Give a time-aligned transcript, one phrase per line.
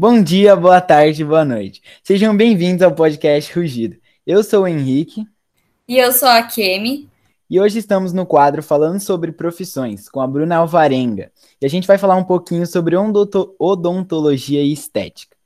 [0.00, 1.82] Bom dia, boa tarde, boa noite.
[2.02, 3.98] Sejam bem-vindos ao podcast Rugido.
[4.26, 5.26] Eu sou o Henrique.
[5.86, 7.06] E eu sou a Kemi.
[7.50, 11.30] E hoje estamos no quadro falando sobre profissões com a Bruna Alvarenga.
[11.60, 15.36] E a gente vai falar um pouquinho sobre odontologia e estética.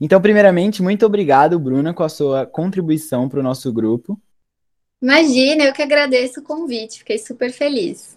[0.00, 4.16] Então, primeiramente, muito obrigado, Bruna, com a sua contribuição para o nosso grupo.
[5.02, 8.15] Imagina, eu que agradeço o convite, fiquei super feliz.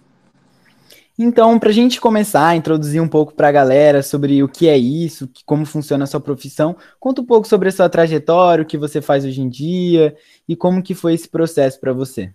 [1.22, 4.70] Então, para a gente começar a introduzir um pouco para a galera sobre o que
[4.70, 8.66] é isso, como funciona a sua profissão, conta um pouco sobre a sua trajetória, o
[8.66, 10.16] que você faz hoje em dia
[10.48, 12.32] e como que foi esse processo para você.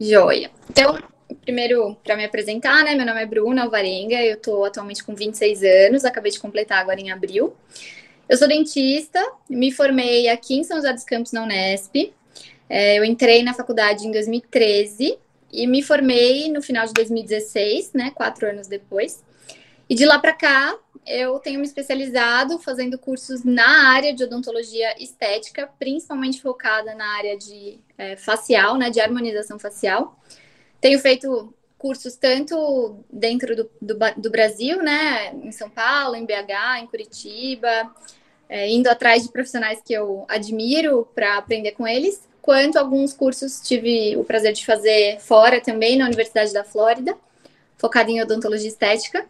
[0.00, 0.48] Joia.
[0.70, 0.96] Então,
[1.40, 2.94] primeiro, para me apresentar, né?
[2.94, 7.00] Meu nome é Bruna Alvarenga, eu estou atualmente com 26 anos, acabei de completar agora
[7.00, 7.56] em abril.
[8.28, 9.20] Eu sou dentista,
[9.50, 12.14] me formei aqui em São José dos Campos, na Unesp.
[12.68, 15.18] É, eu entrei na faculdade em 2013
[15.54, 19.22] e me formei no final de 2016, né, quatro anos depois.
[19.88, 24.94] E de lá para cá, eu tenho me especializado fazendo cursos na área de odontologia
[25.02, 30.18] estética, principalmente focada na área de é, facial, né, de harmonização facial.
[30.80, 36.80] Tenho feito cursos tanto dentro do, do, do Brasil, né, em São Paulo, em BH,
[36.80, 37.94] em Curitiba,
[38.48, 43.58] é, indo atrás de profissionais que eu admiro para aprender com eles, quanto alguns cursos
[43.58, 47.16] tive o prazer de fazer fora também, na Universidade da Flórida,
[47.78, 49.24] focada em odontologia estética.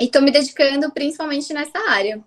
[0.00, 2.20] E estou me dedicando principalmente nessa área.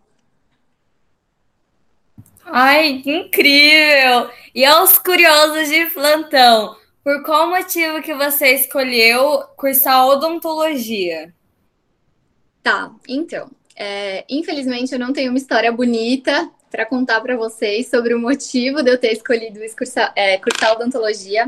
[2.45, 4.29] Ai, que incrível!
[4.55, 11.33] E aos curiosos de plantão, por qual motivo que você escolheu cursar odontologia?
[12.61, 18.15] Tá, então, é, infelizmente eu não tenho uma história bonita para contar para vocês sobre
[18.15, 21.47] o motivo de eu ter escolhido cursar, é, cursar odontologia.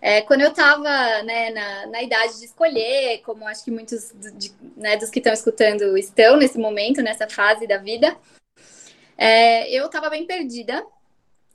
[0.00, 0.88] É, quando eu estava
[1.24, 5.32] né, na, na, idade de escolher, como acho que muitos de, né, dos que estão
[5.32, 8.16] escutando estão nesse momento, nessa fase da vida,
[9.18, 10.86] é, eu estava bem perdida.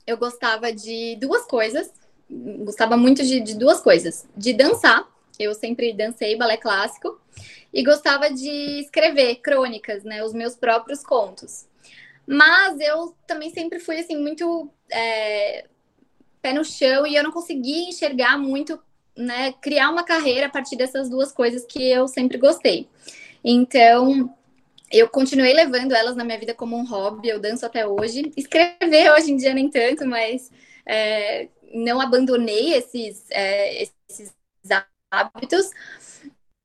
[0.06, 1.90] Eu gostava de duas coisas,
[2.28, 5.08] gostava muito de, de duas coisas: de dançar,
[5.38, 7.18] eu sempre dancei balé clássico,
[7.72, 11.64] e gostava de escrever crônicas, né, os meus próprios contos.
[12.26, 15.66] Mas eu também sempre fui, assim, muito é,
[16.42, 18.80] pé no chão e eu não conseguia enxergar muito,
[19.16, 22.88] né, criar uma carreira a partir dessas duas coisas que eu sempre gostei.
[23.44, 24.34] Então,
[24.90, 28.32] eu continuei levando elas na minha vida como um hobby, eu danço até hoje.
[28.36, 30.50] Escrever hoje em dia nem tanto, mas
[30.84, 34.34] é, não abandonei esses, é, esses
[35.10, 35.70] hábitos.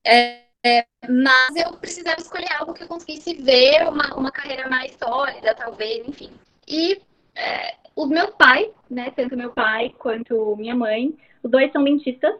[0.05, 4.95] É, é, mas eu precisava escolher algo que eu conseguisse ver uma, uma carreira mais
[4.95, 6.31] sólida, talvez, enfim.
[6.67, 7.01] E
[7.35, 12.35] é, o meu pai, né, tanto meu pai quanto minha mãe, os dois são dentistas,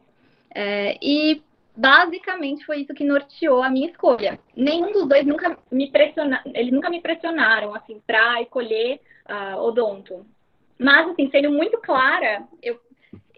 [0.53, 1.41] é, e
[1.75, 4.39] basicamente foi isso que norteou a minha escolha.
[4.55, 10.25] Nenhum dos dois nunca me pressionaram, eles nunca me pressionaram, assim, para escolher uh, odonto.
[10.77, 12.79] Mas, assim, sendo muito clara, eu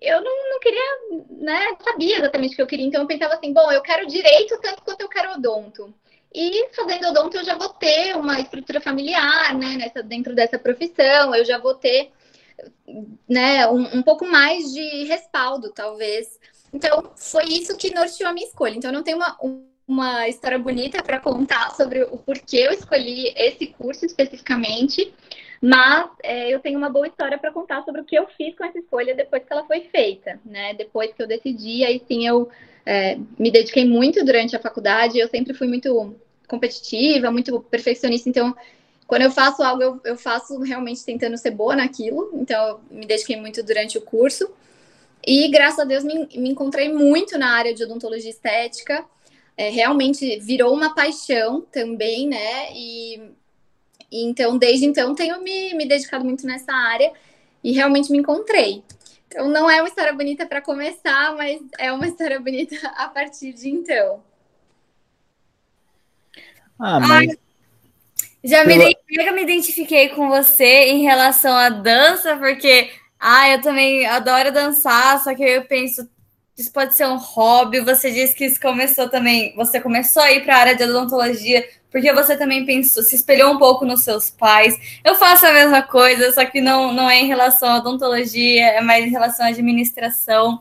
[0.03, 3.53] eu não, não queria, né, sabia exatamente o que eu queria, então eu pensava assim,
[3.53, 5.94] bom, eu quero direito tanto quanto eu quero odonto.
[6.34, 11.34] E fazendo odonto eu já vou ter uma estrutura familiar, né, nessa, dentro dessa profissão,
[11.34, 12.12] eu já vou ter,
[13.30, 16.40] né, um, um pouco mais de respaldo, talvez.
[16.74, 18.75] Então, foi isso que norteou a minha escolha.
[18.75, 19.38] Então, eu não tenho uma,
[19.88, 25.14] uma história bonita para contar sobre o porquê eu escolhi esse curso especificamente,
[25.66, 28.66] mas é, eu tenho uma boa história para contar sobre o que eu fiz com
[28.66, 30.74] essa escolha depois que ela foi feita, né?
[30.74, 32.50] Depois que eu decidi, aí sim eu
[32.85, 35.18] é, me dediquei muito durante a faculdade.
[35.18, 36.13] Eu sempre fui muito
[36.50, 38.53] competitiva, muito perfeccionista, então
[39.07, 42.31] quando eu faço algo, eu, eu faço realmente tentando ser boa naquilo.
[42.34, 44.52] Então, eu me dediquei muito durante o curso.
[45.25, 49.06] E, graças a Deus, me, me encontrei muito na área de odontologia estética.
[49.56, 52.73] É, realmente virou uma paixão também, né?
[52.73, 53.31] E
[54.22, 57.11] então, desde então, tenho me, me dedicado muito nessa área
[57.64, 58.84] e realmente me encontrei.
[59.28, 63.53] Então, não é uma história bonita para começar, mas é uma história bonita a partir
[63.53, 64.23] de então.
[66.78, 67.35] Ah, mas...
[68.43, 68.76] já me,
[69.09, 69.34] eu...
[69.34, 75.34] me identifiquei com você em relação à dança, porque ah, eu também adoro dançar, só
[75.34, 76.08] que eu penso,
[76.58, 77.79] isso pode ser um hobby.
[77.82, 79.53] Você disse que isso começou também.
[79.55, 83.53] Você começou a ir para a área de odontologia porque você também pensou, se espelhou
[83.53, 84.76] um pouco nos seus pais.
[85.05, 88.82] Eu faço a mesma coisa, só que não, não é em relação à odontologia, é
[88.82, 90.59] mais em relação à administração.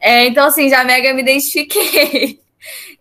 [0.00, 2.40] É, então, assim, já mega me identifiquei.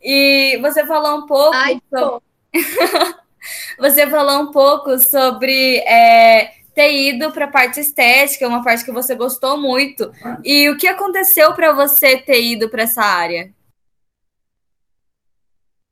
[0.03, 1.55] E você falou um pouco.
[1.55, 2.23] Ai, sobre...
[3.77, 5.77] você falou um pouco sobre.
[5.81, 10.11] É, ter ido para a parte estética, uma parte que você gostou muito.
[10.43, 13.53] E o que aconteceu para você ter ido para essa área?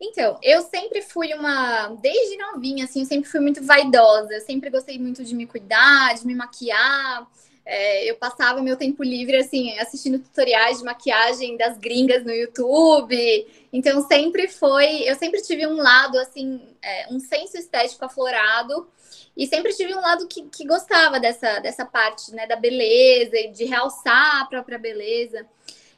[0.01, 1.87] Então, eu sempre fui uma.
[2.01, 4.33] Desde novinha, assim, eu sempre fui muito vaidosa.
[4.33, 7.27] Eu sempre gostei muito de me cuidar, de me maquiar.
[7.71, 13.47] É, eu passava meu tempo livre, assim, assistindo tutoriais de maquiagem das gringas no YouTube.
[13.71, 15.07] Então, sempre foi.
[15.07, 18.89] Eu sempre tive um lado, assim, é, um senso estético aflorado.
[19.37, 23.51] E sempre tive um lado que, que gostava dessa, dessa parte, né, da beleza e
[23.51, 25.45] de realçar a própria beleza.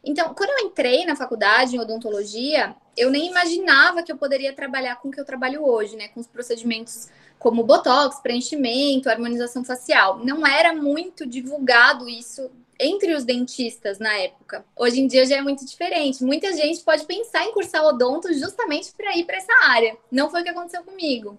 [0.03, 4.97] Então, quando eu entrei na faculdade em odontologia, eu nem imaginava que eu poderia trabalhar
[4.97, 6.09] com o que eu trabalho hoje, né?
[6.09, 7.07] Com os procedimentos
[7.41, 10.19] como botox, preenchimento, harmonização facial.
[10.23, 14.63] Não era muito divulgado isso entre os dentistas na época.
[14.77, 16.23] Hoje em dia já é muito diferente.
[16.23, 19.97] Muita gente pode pensar em cursar odonto justamente para ir para essa área.
[20.11, 21.35] Não foi o que aconteceu comigo.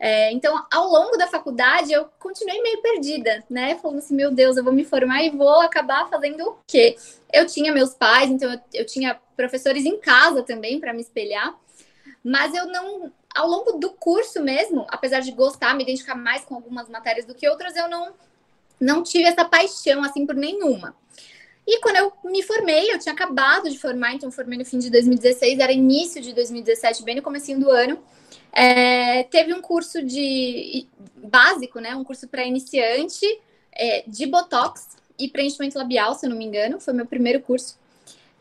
[0.00, 3.76] É, então, ao longo da faculdade, eu continuei meio perdida, né?
[3.76, 6.96] Falando assim, meu Deus, eu vou me formar e vou acabar fazendo o quê?
[7.30, 11.58] Eu tinha meus pais, então eu, eu tinha professores em casa também para me espelhar,
[12.22, 16.54] mas eu não, ao longo do curso mesmo, apesar de gostar, me identificar mais com
[16.54, 18.14] algumas matérias do que outras, eu não,
[18.80, 20.96] não tive essa paixão assim por nenhuma.
[21.66, 24.88] E quando eu me formei, eu tinha acabado de formar, então formei no fim de
[24.88, 27.98] 2016, era início de 2017, bem no comecinho do ano.
[28.52, 30.86] É, teve um curso de
[31.16, 31.94] básico, né?
[31.94, 33.26] Um curso para iniciante
[33.72, 36.80] é, de Botox e preenchimento labial, se eu não me engano.
[36.80, 37.76] Foi meu primeiro curso.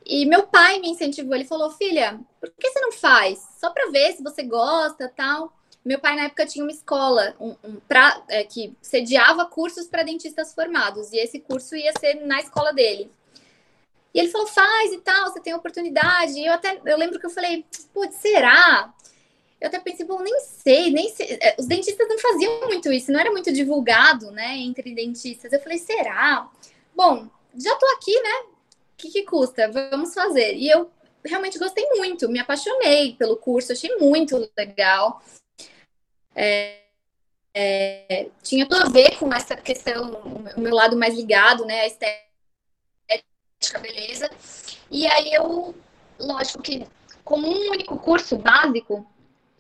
[0.06, 1.34] E meu pai me incentivou.
[1.34, 3.44] Ele falou: Filha, por que você não faz?
[3.60, 5.54] Só para ver se você gosta tal.
[5.84, 10.04] Meu pai, na época, tinha uma escola um, um pra, é, que sediava cursos para
[10.04, 11.12] dentistas formados.
[11.12, 13.12] E esse curso ia ser na escola dele.
[14.14, 16.40] E ele falou: faz e tal, você tem oportunidade.
[16.40, 18.94] E eu até eu lembro que eu falei: putz, será?
[19.60, 21.38] eu até pensei, bom, nem sei, nem sei.
[21.42, 25.52] É, os dentistas não faziam muito isso, não era muito divulgado, né, entre dentistas.
[25.52, 26.50] Eu falei, será?
[26.96, 28.55] Bom, já tô aqui, né?
[28.96, 29.70] O que, que custa?
[29.92, 30.56] Vamos fazer.
[30.56, 30.90] E eu
[31.24, 35.22] realmente gostei muito, me apaixonei pelo curso, achei muito legal.
[36.34, 36.80] É,
[37.54, 40.12] é, tinha tudo a ver com essa questão,
[40.56, 44.30] o meu lado mais ligado, né, a estética, beleza.
[44.90, 45.76] E aí eu,
[46.20, 46.88] lógico que
[47.24, 49.06] com um único curso básico,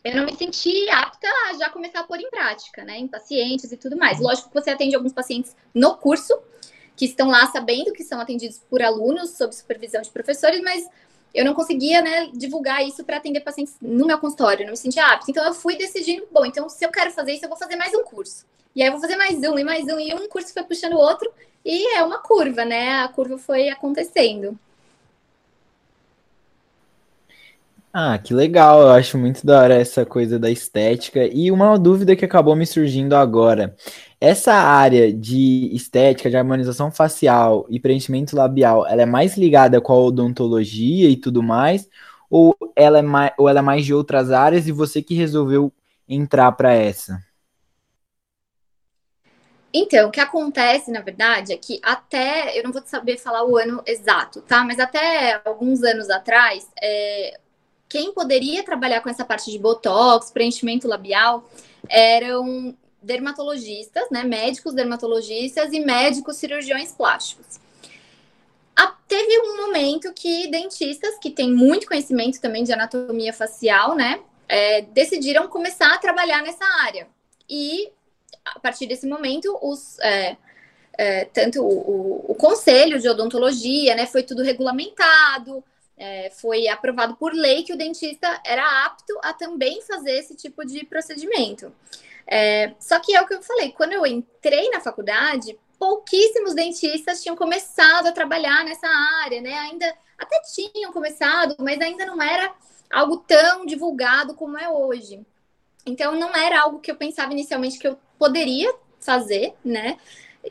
[0.03, 3.71] eu não me senti apta a já começar a pôr em prática, né, em pacientes
[3.71, 4.19] e tudo mais.
[4.19, 6.37] Lógico que você atende alguns pacientes no curso,
[6.95, 10.87] que estão lá sabendo que são atendidos por alunos, sob supervisão de professores, mas
[11.33, 15.05] eu não conseguia, né, divulgar isso para atender pacientes no meu consultório, não me sentia
[15.05, 15.29] apta.
[15.29, 17.93] Então eu fui decidindo, bom, então se eu quero fazer isso, eu vou fazer mais
[17.93, 18.45] um curso.
[18.73, 20.93] E aí eu vou fazer mais um e mais um, e um curso foi puxando
[20.93, 21.31] o outro,
[21.63, 23.03] e é uma curva, né?
[23.03, 24.57] A curva foi acontecendo.
[27.97, 31.25] Ah, que legal, eu acho muito da hora essa coisa da estética.
[31.27, 33.73] E uma dúvida que acabou me surgindo agora.
[34.19, 39.93] Essa área de estética, de harmonização facial e preenchimento labial, ela é mais ligada com
[39.93, 41.87] a odontologia e tudo mais?
[42.29, 45.71] Ou ela é mais, ou ela é mais de outras áreas e você que resolveu
[46.05, 47.23] entrar para essa?
[49.73, 53.55] Então, o que acontece, na verdade, é que até, eu não vou saber falar o
[53.55, 54.65] ano exato, tá?
[54.65, 57.39] Mas até alguns anos atrás, é,
[57.87, 61.47] quem poderia trabalhar com essa parte de botox, preenchimento labial,
[61.87, 67.59] eram dermatologistas, né, médicos dermatologistas e médicos cirurgiões plásticos.
[68.75, 74.19] A, teve um momento que dentistas, que têm muito conhecimento também de anatomia facial, né,
[74.49, 77.07] é, decidiram começar a trabalhar nessa área.
[77.47, 77.91] E,
[78.43, 80.35] a partir desse momento, os, é,
[80.97, 85.63] é, tanto o, o, o, conselho de odontologia, né, foi tudo regulamentado,
[85.97, 90.65] é, foi aprovado por lei que o dentista era apto a também fazer esse tipo
[90.65, 91.73] de procedimento.
[92.27, 97.21] É, só que é o que eu falei, quando eu entrei na faculdade, pouquíssimos dentistas
[97.21, 98.87] tinham começado a trabalhar nessa
[99.23, 99.53] área, né?
[99.53, 102.53] Ainda até tinham começado, mas ainda não era
[102.91, 105.25] algo tão divulgado como é hoje.
[105.85, 109.97] Então não era algo que eu pensava inicialmente que eu poderia fazer, né?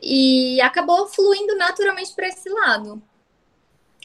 [0.01, 3.01] E acabou fluindo naturalmente para esse lado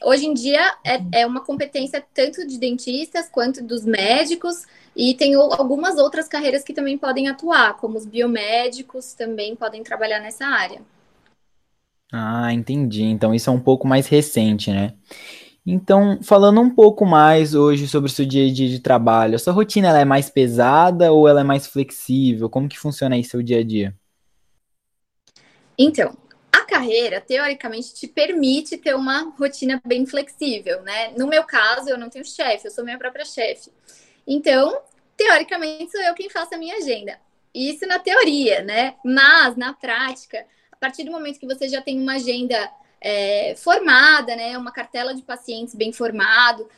[0.03, 5.35] hoje em dia é, é uma competência tanto de dentistas quanto dos médicos, e tem
[5.35, 10.83] algumas outras carreiras que também podem atuar, como os biomédicos também podem trabalhar nessa área.
[12.13, 13.05] Ah, entendi.
[13.05, 14.95] Então isso é um pouco mais recente, né?
[15.65, 19.39] Então, falando um pouco mais hoje sobre o seu dia a dia de trabalho, a
[19.39, 22.49] sua rotina ela é mais pesada ou ela é mais flexível?
[22.49, 23.95] Como que funciona aí seu dia a dia?
[25.79, 26.17] Então,
[26.53, 31.13] a carreira, teoricamente, te permite ter uma rotina bem flexível, né?
[31.17, 33.71] No meu caso, eu não tenho chefe, eu sou minha própria chefe.
[34.27, 34.81] Então,
[35.17, 37.19] teoricamente, sou eu quem faço a minha agenda.
[37.55, 38.95] Isso na teoria, né?
[39.05, 44.35] Mas, na prática, a partir do momento que você já tem uma agenda é, formada,
[44.37, 44.57] né?
[44.57, 46.69] Uma cartela de pacientes bem formado,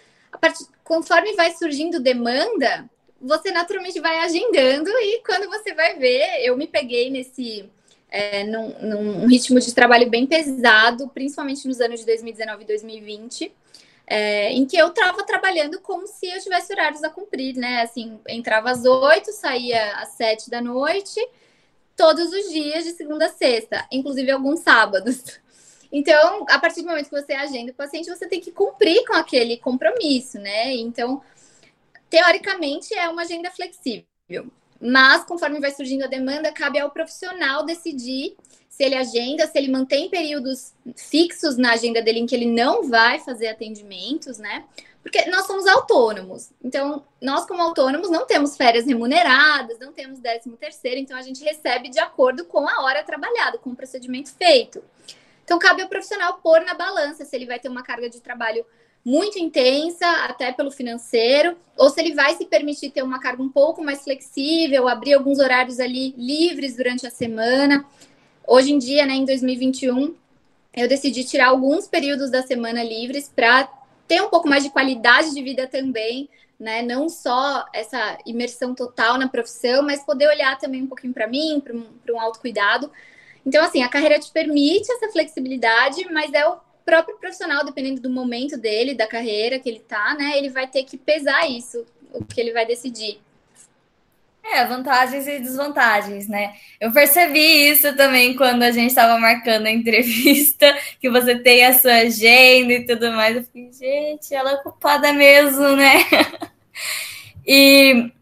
[0.40, 2.88] Partir, conforme vai surgindo demanda,
[3.20, 7.70] você naturalmente vai agendando e quando você vai ver, eu me peguei nesse
[8.12, 13.52] é, num, num ritmo de trabalho bem pesado, principalmente nos anos de 2019 e 2020
[14.06, 17.82] é, em que eu estava trabalhando como se eu tivesse horários a cumprir, né?
[17.82, 21.18] Assim, entrava às oito, saía às sete da noite,
[21.96, 25.40] todos os dias, de segunda a sexta, inclusive alguns sábados.
[25.94, 29.12] Então, a partir do momento que você agenda o paciente, você tem que cumprir com
[29.12, 30.74] aquele compromisso, né?
[30.74, 31.20] Então,
[32.08, 34.06] teoricamente, é uma agenda flexível.
[34.82, 38.34] Mas, conforme vai surgindo a demanda, cabe ao profissional decidir
[38.68, 42.88] se ele agenda, se ele mantém períodos fixos na agenda dele em que ele não
[42.88, 44.64] vai fazer atendimentos, né?
[45.00, 46.50] Porque nós somos autônomos.
[46.64, 51.44] Então, nós, como autônomos, não temos férias remuneradas, não temos décimo terceiro, então a gente
[51.44, 54.82] recebe de acordo com a hora trabalhada, com o procedimento feito.
[55.44, 58.64] Então, cabe ao profissional pôr na balança se ele vai ter uma carga de trabalho
[59.04, 63.48] muito intensa, até pelo financeiro, ou se ele vai se permitir ter uma carga um
[63.48, 67.84] pouco mais flexível, abrir alguns horários ali livres durante a semana.
[68.46, 70.14] Hoje em dia, né, em 2021,
[70.74, 73.68] eu decidi tirar alguns períodos da semana livres para
[74.06, 76.28] ter um pouco mais de qualidade de vida também,
[76.58, 76.80] né?
[76.82, 81.60] Não só essa imersão total na profissão, mas poder olhar também um pouquinho para mim,
[81.62, 82.90] para um, um autocuidado.
[83.44, 86.56] Então, assim, a carreira te permite essa flexibilidade, mas é o
[86.92, 90.36] próprio profissional, dependendo do momento dele, da carreira que ele tá, né?
[90.36, 93.18] Ele vai ter que pesar isso, o que ele vai decidir.
[94.44, 96.54] É, vantagens e desvantagens, né?
[96.78, 100.66] Eu percebi isso também quando a gente estava marcando a entrevista,
[101.00, 103.36] que você tem a sua agenda e tudo mais.
[103.36, 106.04] Eu fiquei, gente, ela é culpada mesmo, né?
[107.46, 108.12] e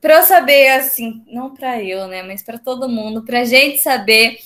[0.00, 3.78] para eu saber, assim, não para eu, né, mas para todo mundo, para a gente
[3.78, 4.38] saber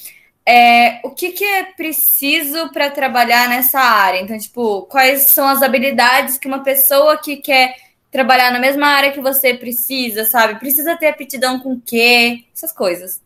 [0.46, 4.20] é, o que, que é preciso para trabalhar nessa área.
[4.20, 7.76] Então, tipo, quais são as habilidades que uma pessoa que quer
[8.10, 10.58] trabalhar na mesma área que você precisa, sabe?
[10.58, 12.44] Precisa ter aptidão com o quê?
[12.54, 13.20] Essas coisas.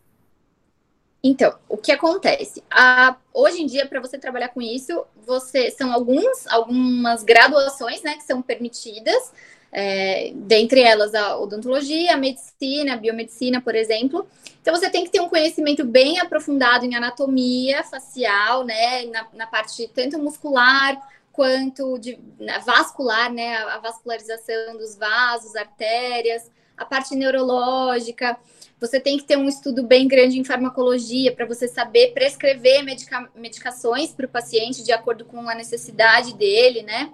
[1.21, 2.63] Então, o que acontece?
[2.71, 8.15] A, hoje em dia, para você trabalhar com isso, você são alguns, algumas graduações né,
[8.15, 9.33] que são permitidas,
[9.71, 14.27] é, dentre elas a odontologia, a medicina, a biomedicina, por exemplo.
[14.61, 19.47] Então, você tem que ter um conhecimento bem aprofundado em anatomia facial, né, na, na
[19.47, 20.99] parte tanto muscular
[21.31, 22.19] quanto de
[22.65, 28.37] vascular, né, a vascularização dos vasos, artérias, a parte neurológica.
[28.79, 33.29] Você tem que ter um estudo bem grande em farmacologia para você saber prescrever medica
[33.35, 37.11] medicações para o paciente de acordo com a necessidade dele, né?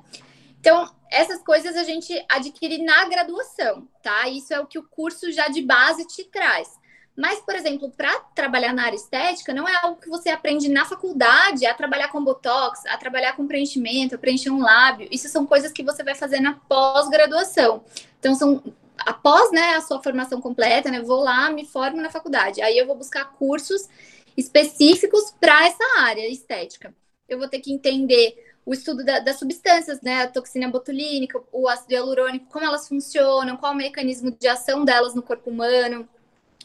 [0.60, 4.28] Então, essas coisas a gente adquire na graduação, tá?
[4.28, 6.70] Isso é o que o curso já de base te traz.
[7.16, 10.84] Mas, por exemplo, para trabalhar na área estética, não é algo que você aprende na
[10.84, 15.08] faculdade a trabalhar com botox, a trabalhar com preenchimento, a preencher um lábio.
[15.10, 17.86] Isso são coisas que você vai fazer na pós-graduação.
[18.20, 18.62] Então, são
[18.98, 21.02] após né, a sua formação completa, né?
[21.02, 22.62] Vou lá, me formo na faculdade.
[22.62, 23.88] Aí eu vou buscar cursos
[24.36, 26.94] específicos para essa área estética.
[27.28, 28.36] Eu vou ter que entender
[28.66, 30.24] o estudo da, das substâncias, né?
[30.24, 35.14] A toxina botulínica, o ácido hialurônico, como elas funcionam, qual o mecanismo de ação delas
[35.14, 36.08] no corpo humano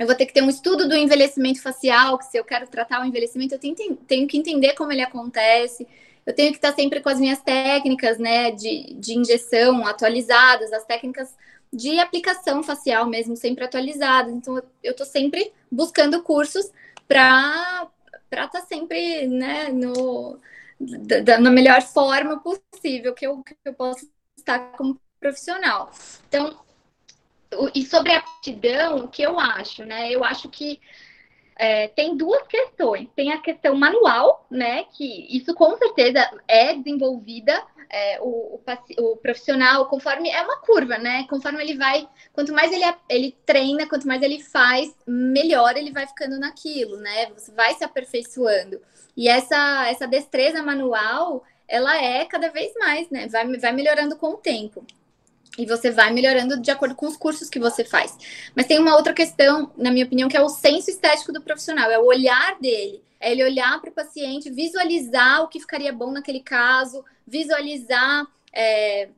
[0.00, 3.02] eu vou ter que ter um estudo do envelhecimento facial, que se eu quero tratar
[3.02, 3.74] o envelhecimento, eu tenho,
[4.08, 5.86] tenho que entender como ele acontece.
[6.24, 10.86] Eu tenho que estar sempre com as minhas técnicas, né, de, de injeção atualizadas, as
[10.86, 11.36] técnicas
[11.70, 14.32] de aplicação facial mesmo, sempre atualizadas.
[14.32, 16.70] Então, eu estou sempre buscando cursos
[17.06, 17.86] para
[18.32, 20.38] estar tá sempre, né, no,
[20.80, 24.06] da, na melhor forma possível que eu, que eu possa
[24.36, 25.90] estar como profissional.
[26.28, 26.58] Então,
[27.74, 30.10] e sobre a aptidão, o que eu acho, né?
[30.10, 30.80] Eu acho que
[31.60, 33.06] é, tem duas questões.
[33.14, 34.84] Tem a questão manual, né?
[34.84, 37.52] Que isso com certeza é desenvolvida.
[37.92, 38.62] É, o, o,
[38.98, 41.26] o, profissional, conforme é uma curva, né?
[41.28, 46.06] Conforme ele vai, quanto mais ele, ele treina, quanto mais ele faz, melhor ele vai
[46.06, 47.26] ficando naquilo, né?
[47.36, 48.80] Você vai se aperfeiçoando.
[49.14, 53.28] E essa, essa destreza manual, ela é cada vez mais, né?
[53.28, 54.82] Vai, vai melhorando com o tempo.
[55.58, 58.16] E você vai melhorando de acordo com os cursos que você faz.
[58.54, 61.90] Mas tem uma outra questão, na minha opinião, que é o senso estético do profissional,
[61.90, 63.02] é o olhar dele.
[63.18, 69.08] É ele olhar para o paciente, visualizar o que ficaria bom naquele caso, visualizar é,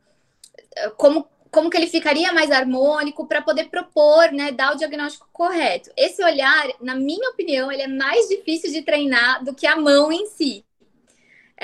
[0.97, 5.91] como, como que ele ficaria mais harmônico para poder propor, né, dar o diagnóstico correto.
[5.97, 10.11] Esse olhar, na minha opinião, ele é mais difícil de treinar do que a mão
[10.11, 10.65] em si.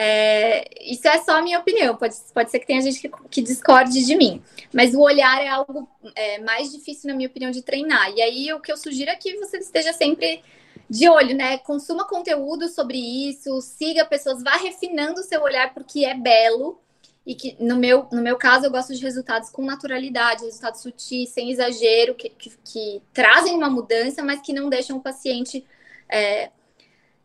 [0.00, 3.42] É, isso é só a minha opinião, pode, pode ser que tenha gente que, que
[3.42, 4.40] discorde de mim,
[4.72, 8.08] mas o olhar é algo é, mais difícil, na minha opinião, de treinar.
[8.12, 10.40] E aí o que eu sugiro é que você esteja sempre
[10.88, 11.58] de olho, né?
[11.58, 16.80] Consuma conteúdo sobre isso, siga pessoas, vá refinando o seu olhar porque é belo.
[17.26, 21.30] e que no meu, no meu caso eu gosto de resultados com naturalidade, resultados sutis,
[21.30, 25.66] sem exagero, que, que, que trazem uma mudança, mas que não deixam o paciente
[26.08, 26.50] é,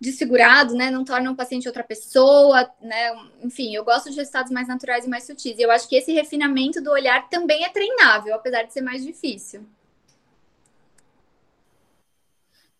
[0.03, 0.91] desfigurado, né?
[0.91, 3.11] Não tornam o paciente outra pessoa, né?
[3.41, 5.57] Enfim, eu gosto de resultados mais naturais e mais sutis.
[5.57, 9.03] E eu acho que esse refinamento do olhar também é treinável, apesar de ser mais
[9.03, 9.65] difícil.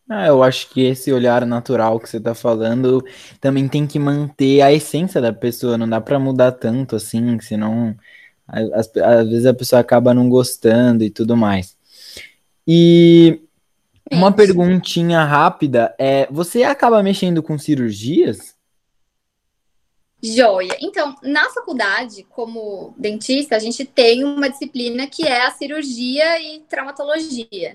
[0.09, 3.03] Ah, eu acho que esse olhar natural que você tá falando
[3.39, 7.95] também tem que manter a essência da pessoa, não dá para mudar tanto assim, senão
[8.45, 11.77] às, às vezes a pessoa acaba não gostando e tudo mais.
[12.67, 13.42] E
[14.11, 18.55] uma perguntinha rápida é: você acaba mexendo com cirurgias?
[20.21, 20.77] Joia.
[20.79, 26.61] Então, na faculdade, como dentista, a gente tem uma disciplina que é a cirurgia e
[26.61, 27.73] traumatologia,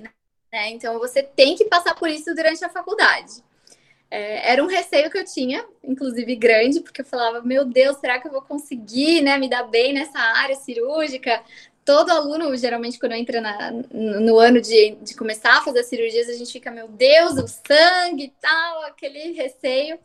[0.51, 0.71] né?
[0.71, 3.45] Então você tem que passar por isso durante a faculdade.
[4.11, 8.19] É, era um receio que eu tinha, inclusive grande, porque eu falava, meu Deus, será
[8.19, 11.43] que eu vou conseguir né, me dar bem nessa área cirúrgica?
[11.89, 16.35] Todo aluno, geralmente, quando entra na, no ano de, de começar a fazer cirurgias, a
[16.35, 19.99] gente fica, meu Deus, o sangue e tal, aquele receio.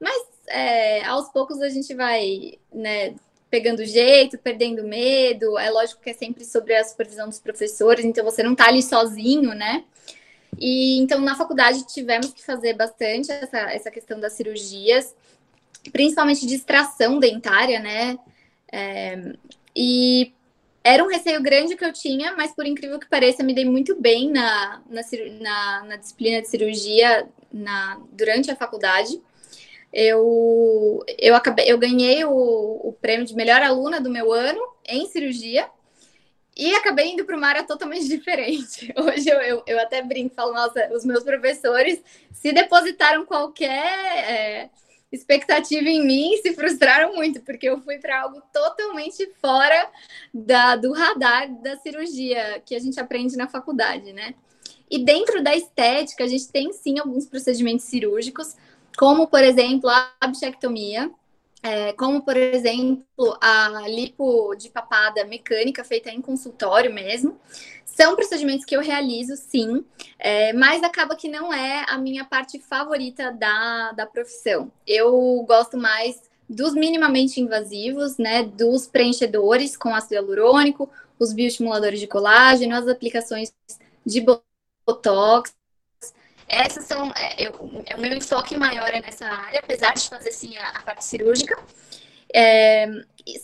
[0.00, 3.14] Mas é, aos poucos a gente vai né,
[3.48, 5.56] pegando jeito, perdendo medo.
[5.56, 8.82] É lógico que é sempre sobre a supervisão dos professores, então você não está ali
[8.82, 9.84] sozinho, né?
[10.58, 15.14] E então na faculdade tivemos que fazer bastante essa, essa questão das cirurgias,
[15.92, 18.18] principalmente de extração dentária, né?
[18.72, 19.32] É,
[19.76, 20.32] e
[20.82, 24.00] era um receio grande que eu tinha, mas por incrível que pareça, me dei muito
[24.00, 25.02] bem na, na,
[25.40, 29.20] na, na disciplina de cirurgia na, durante a faculdade
[29.92, 35.06] eu, eu, acabei, eu ganhei o, o prêmio de melhor aluna do meu ano em
[35.06, 35.68] cirurgia
[36.56, 38.92] e acabei indo para uma área totalmente diferente.
[38.96, 44.70] Hoje eu, eu, eu, até brinco, falo, nossa, os meus professores se depositaram qualquer é,
[45.12, 49.90] expectativa em mim se frustraram muito, porque eu fui para algo totalmente fora
[50.32, 54.34] da, do radar da cirurgia que a gente aprende na faculdade, né?
[54.90, 58.56] E dentro da estética, a gente tem sim alguns procedimentos cirúrgicos,
[58.98, 61.10] como, por exemplo, a bichectomia,
[61.62, 63.04] é, como, por exemplo,
[63.40, 67.38] a lipo de papada mecânica feita em consultório mesmo.
[67.84, 69.84] São procedimentos que eu realizo, sim,
[70.18, 74.72] é, mas acaba que não é a minha parte favorita da, da profissão.
[74.86, 82.06] Eu gosto mais dos minimamente invasivos, né, dos preenchedores com ácido hialurônico, os bioestimuladores de
[82.06, 83.52] colágeno, as aplicações
[84.04, 84.24] de
[84.86, 85.52] botox,
[86.50, 87.12] essas são.
[87.16, 90.68] É, eu, é, o meu enfoque maior é nessa área, apesar de fazer sim a,
[90.70, 91.56] a parte cirúrgica.
[92.32, 92.86] É,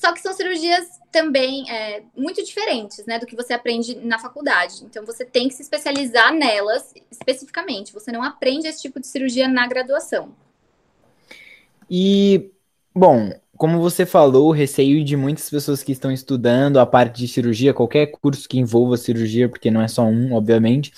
[0.01, 4.85] só que são cirurgias também é, muito diferentes né, do que você aprende na faculdade.
[4.85, 7.93] Então você tem que se especializar nelas especificamente.
[7.93, 10.35] Você não aprende esse tipo de cirurgia na graduação.
[11.91, 12.51] E,
[12.95, 17.29] bom, como você falou, o receio de muitas pessoas que estão estudando a parte de
[17.29, 20.93] cirurgia, qualquer curso que envolva cirurgia, porque não é só um, obviamente,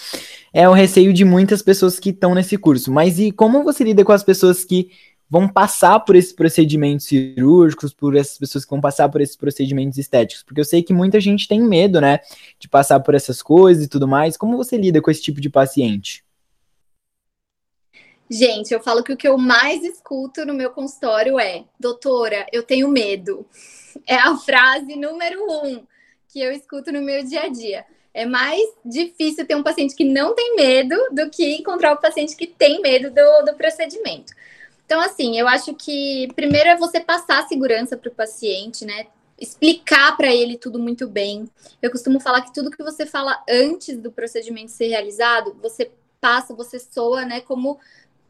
[0.52, 2.92] é o receio de muitas pessoas que estão nesse curso.
[2.92, 4.90] Mas e como você lida com as pessoas que
[5.30, 9.98] vão passar por esses procedimentos cirúrgicos, por essas pessoas que vão passar por esses procedimentos
[9.98, 10.42] estéticos?
[10.42, 12.20] Porque eu sei que muita gente tem medo, né,
[12.58, 14.36] de passar por essas coisas e tudo mais.
[14.36, 16.27] Como você lida com esse tipo de paciente?
[18.30, 22.62] Gente, eu falo que o que eu mais escuto no meu consultório é: doutora, eu
[22.62, 23.46] tenho medo.
[24.06, 25.86] É a frase número um
[26.28, 27.86] que eu escuto no meu dia a dia.
[28.12, 32.00] É mais difícil ter um paciente que não tem medo do que encontrar o um
[32.00, 34.32] paciente que tem medo do, do procedimento.
[34.84, 39.06] Então, assim, eu acho que primeiro é você passar segurança para o paciente, né?
[39.38, 41.48] Explicar para ele tudo muito bem.
[41.80, 46.54] Eu costumo falar que tudo que você fala antes do procedimento ser realizado, você passa,
[46.54, 47.78] você soa, né, como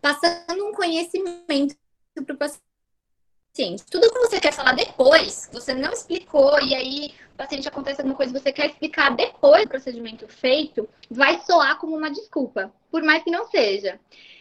[0.00, 1.76] passando um conhecimento
[2.24, 3.84] para o paciente.
[3.90, 8.16] Tudo que você quer falar depois, você não explicou, e aí o paciente acontece alguma
[8.16, 13.22] coisa, você quer explicar depois do procedimento feito, vai soar como uma desculpa, por mais
[13.22, 13.98] que não seja.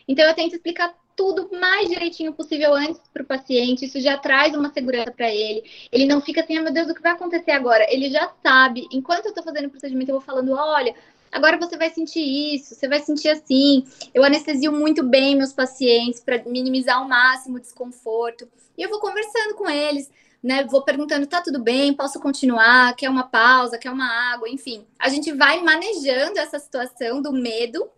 [0.08, 4.56] Então, eu tento explicar tudo mais direitinho possível antes para o paciente, isso já traz
[4.56, 5.64] uma segurança para ele.
[5.92, 7.92] Ele não fica assim, ah, meu Deus, o que vai acontecer agora?
[7.92, 10.94] Ele já sabe, enquanto eu estou fazendo o procedimento, eu vou falando, olha,
[11.32, 13.86] Agora você vai sentir isso, você vai sentir assim.
[14.14, 18.48] Eu anestesio muito bem meus pacientes para minimizar ao máximo o desconforto.
[18.78, 20.10] E eu vou conversando com eles,
[20.42, 20.64] né?
[20.66, 21.94] Vou perguntando: tá tudo bem?
[21.94, 22.96] Posso continuar?
[22.96, 23.78] Quer uma pausa?
[23.78, 24.50] Quer uma água?
[24.50, 27.90] Enfim, a gente vai manejando essa situação do medo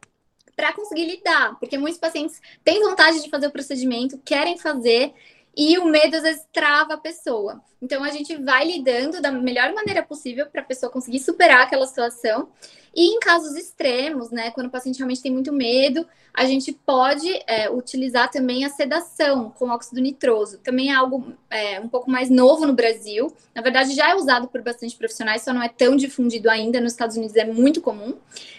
[0.55, 5.13] para conseguir lidar, porque muitos pacientes têm vontade de fazer o procedimento, querem fazer
[5.55, 7.61] e o medo às vezes trava a pessoa.
[7.81, 11.87] Então a gente vai lidando da melhor maneira possível para a pessoa conseguir superar aquela
[11.87, 12.49] situação
[12.95, 17.27] E em casos extremos, né, quando o paciente realmente tem muito medo, a gente pode
[17.47, 20.57] é, utilizar também a sedação com óxido nitroso.
[20.59, 23.31] Também é algo é, um pouco mais novo no Brasil.
[23.53, 26.81] Na verdade, já é usado por bastante profissionais, só não é tão difundido ainda.
[26.81, 28.17] Nos Estados Unidos é muito comum,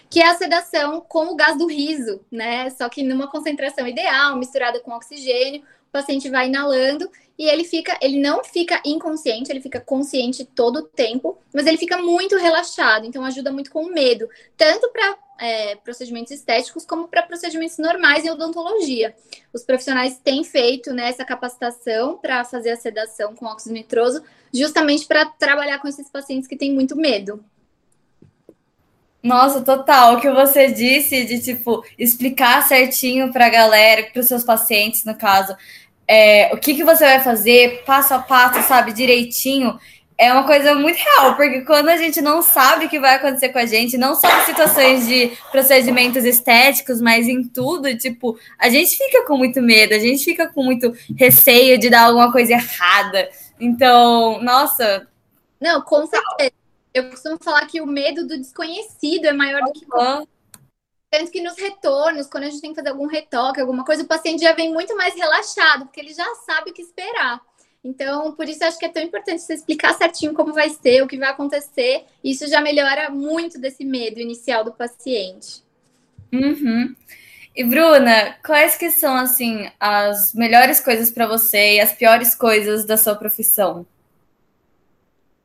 [0.09, 2.69] que é a sedação com o gás do riso, né?
[2.69, 7.97] Só que numa concentração ideal, misturada com oxigênio, o paciente vai inalando e ele fica,
[8.01, 13.05] ele não fica inconsciente, ele fica consciente todo o tempo, mas ele fica muito relaxado,
[13.05, 18.23] então ajuda muito com o medo, tanto para é, procedimentos estéticos como para procedimentos normais
[18.23, 19.13] em odontologia.
[19.51, 24.23] Os profissionais têm feito né, essa capacitação para fazer a sedação com óxido nitroso,
[24.53, 27.43] justamente para trabalhar com esses pacientes que têm muito medo.
[29.23, 30.15] Nossa, total.
[30.15, 35.05] O que você disse de tipo explicar certinho para a galera, para os seus pacientes,
[35.05, 35.55] no caso,
[36.13, 39.79] é, o que, que você vai fazer, passo a passo, sabe, direitinho,
[40.17, 43.47] é uma coisa muito real, porque quando a gente não sabe o que vai acontecer
[43.47, 48.67] com a gente, não só em situações de procedimentos estéticos, mas em tudo, tipo, a
[48.67, 52.51] gente fica com muito medo, a gente fica com muito receio de dar alguma coisa
[52.51, 53.29] errada.
[53.57, 55.07] Então, nossa.
[55.61, 56.51] Não, com certeza.
[56.93, 59.85] Eu costumo falar que o medo do desconhecido é maior do que.
[59.85, 60.27] Uhum.
[61.11, 64.07] Tanto que nos retornos, quando a gente tem que fazer algum retoque, alguma coisa, o
[64.07, 67.41] paciente já vem muito mais relaxado, porque ele já sabe o que esperar.
[67.83, 71.07] Então, por isso acho que é tão importante você explicar certinho como vai ser, o
[71.07, 72.05] que vai acontecer.
[72.23, 75.61] Isso já melhora muito desse medo inicial do paciente.
[76.31, 76.95] Uhum.
[77.53, 82.85] E Bruna, quais que são assim as melhores coisas para você e as piores coisas
[82.85, 83.85] da sua profissão?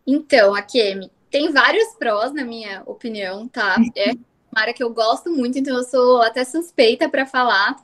[0.06, 3.76] Então, a Kemi, tem vários prós, na minha opinião, tá?
[3.96, 4.12] É
[4.56, 7.76] uma área que eu gosto muito, então eu sou até suspeita para falar.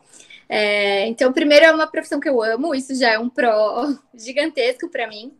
[0.48, 4.88] É, então, primeiro, é uma profissão que eu amo, isso já é um pró gigantesco
[4.88, 5.32] para mim.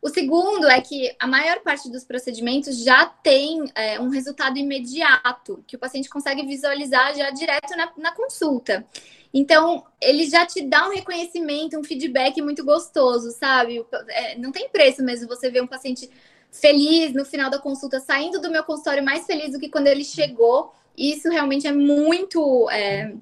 [0.00, 5.64] O segundo é que a maior parte dos procedimentos já tem é, um resultado imediato,
[5.66, 8.86] que o paciente consegue visualizar já direto na, na consulta.
[9.34, 13.84] Então, ele já te dá um reconhecimento, um feedback muito gostoso, sabe?
[14.08, 16.08] É, não tem preço mesmo você ver um paciente
[16.50, 20.04] feliz no final da consulta, saindo do meu consultório mais feliz do que quando ele
[20.04, 20.72] chegou.
[20.96, 22.68] Isso realmente é muito.
[22.70, 23.12] É,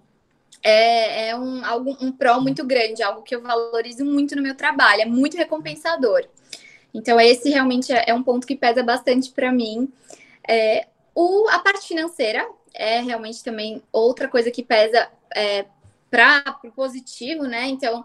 [0.63, 4.57] é, é um, algo, um pró muito grande, algo que eu valorizo muito no meu
[4.57, 6.27] trabalho, é muito recompensador.
[6.93, 9.93] Então, esse realmente é, é um ponto que pesa bastante para mim.
[10.49, 15.67] É, o, a parte financeira é realmente também outra coisa que pesa é,
[16.11, 17.67] para o positivo, né?
[17.67, 18.05] Então,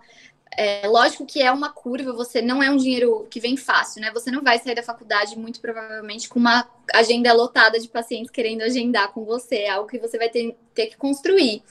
[0.57, 4.11] é, lógico que é uma curva, você não é um dinheiro que vem fácil, né?
[4.11, 8.61] Você não vai sair da faculdade, muito provavelmente, com uma agenda lotada de pacientes querendo
[8.61, 9.59] agendar com você.
[9.59, 11.63] É algo que você vai ter, ter que construir.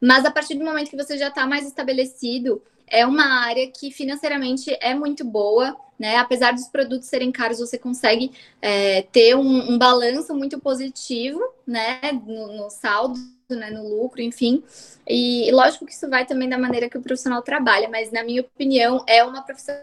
[0.00, 3.90] Mas a partir do momento que você já está mais estabelecido, é uma área que
[3.90, 6.16] financeiramente é muito boa, né?
[6.16, 12.00] Apesar dos produtos serem caros, você consegue é, ter um, um, balanço muito positivo, né?
[12.24, 13.18] No, no saldo,
[13.50, 13.70] né?
[13.70, 14.62] no lucro, enfim.
[15.06, 18.22] E, e lógico que isso vai também da maneira que o profissional trabalha, mas na
[18.22, 19.74] minha opinião é uma profissão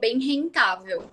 [0.00, 1.04] bem rentável.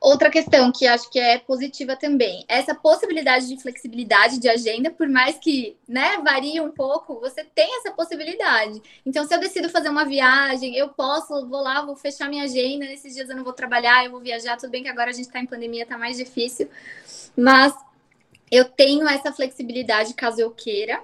[0.00, 5.06] Outra questão que acho que é positiva também, essa possibilidade de flexibilidade de agenda, por
[5.06, 8.80] mais que né, varie um pouco, você tem essa possibilidade.
[9.04, 12.86] Então, se eu decido fazer uma viagem, eu posso, vou lá, vou fechar minha agenda,
[12.86, 15.26] nesses dias eu não vou trabalhar, eu vou viajar, tudo bem que agora a gente
[15.26, 16.70] está em pandemia, está mais difícil,
[17.36, 17.74] mas
[18.50, 21.02] eu tenho essa flexibilidade caso eu queira.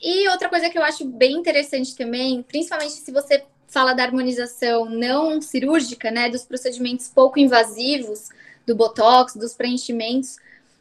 [0.00, 4.86] E outra coisa que eu acho bem interessante também, principalmente se você fala da harmonização
[4.86, 8.28] não cirúrgica, né, dos procedimentos pouco invasivos,
[8.66, 10.36] do botox, dos preenchimentos,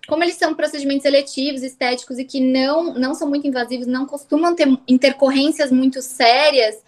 [0.07, 4.53] como eles são procedimentos eletivos, estéticos e que não, não são muito invasivos, não costumam
[4.55, 6.81] ter intercorrências muito sérias,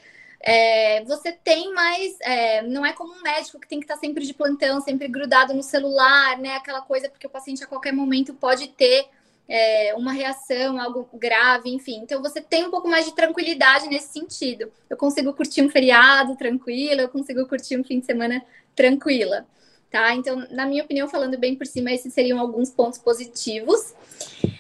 [0.48, 2.16] é, você tem mais.
[2.22, 5.56] É, não é como um médico que tem que estar sempre de plantão, sempre grudado
[5.56, 6.56] no celular, né?
[6.56, 9.08] Aquela coisa, porque o paciente a qualquer momento pode ter
[9.48, 12.00] é, uma reação, algo grave, enfim.
[12.02, 14.72] Então você tem um pouco mais de tranquilidade nesse sentido.
[14.90, 18.44] Eu consigo curtir um feriado tranquilo, eu consigo curtir um fim de semana
[18.76, 19.46] tranquila.
[19.90, 20.14] Tá?
[20.14, 23.94] Então, na minha opinião, falando bem por cima, esses seriam alguns pontos positivos.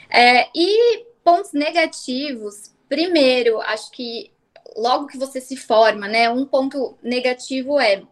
[0.09, 4.31] É, e pontos negativos, primeiro, acho que
[4.77, 6.29] logo que você se forma, né?
[6.29, 8.03] Um ponto negativo é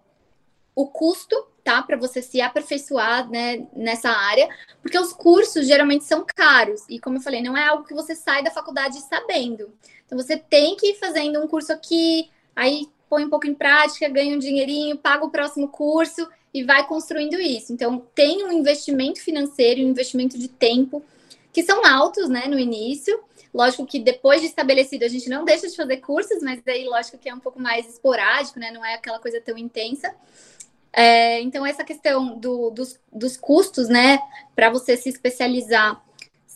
[0.75, 1.81] o custo tá?
[1.81, 4.49] Para você se aperfeiçoar né, nessa área,
[4.81, 6.81] porque os cursos geralmente são caros.
[6.89, 9.71] E como eu falei, não é algo que você sai da faculdade sabendo.
[10.05, 14.09] Então você tem que ir fazendo um curso aqui, aí põe um pouco em prática,
[14.09, 17.71] ganha um dinheirinho, paga o próximo curso e vai construindo isso.
[17.71, 21.03] Então tem um investimento financeiro, um investimento de tempo,
[21.51, 23.19] que são altos né, no início.
[23.53, 27.19] Lógico que depois de estabelecido a gente não deixa de fazer cursos, mas daí lógico
[27.19, 28.71] que é um pouco mais esporádico, né?
[28.71, 30.13] Não é aquela coisa tão intensa.
[30.93, 34.19] É, então, essa questão do, dos, dos custos, né,
[34.55, 36.01] para você se especializar,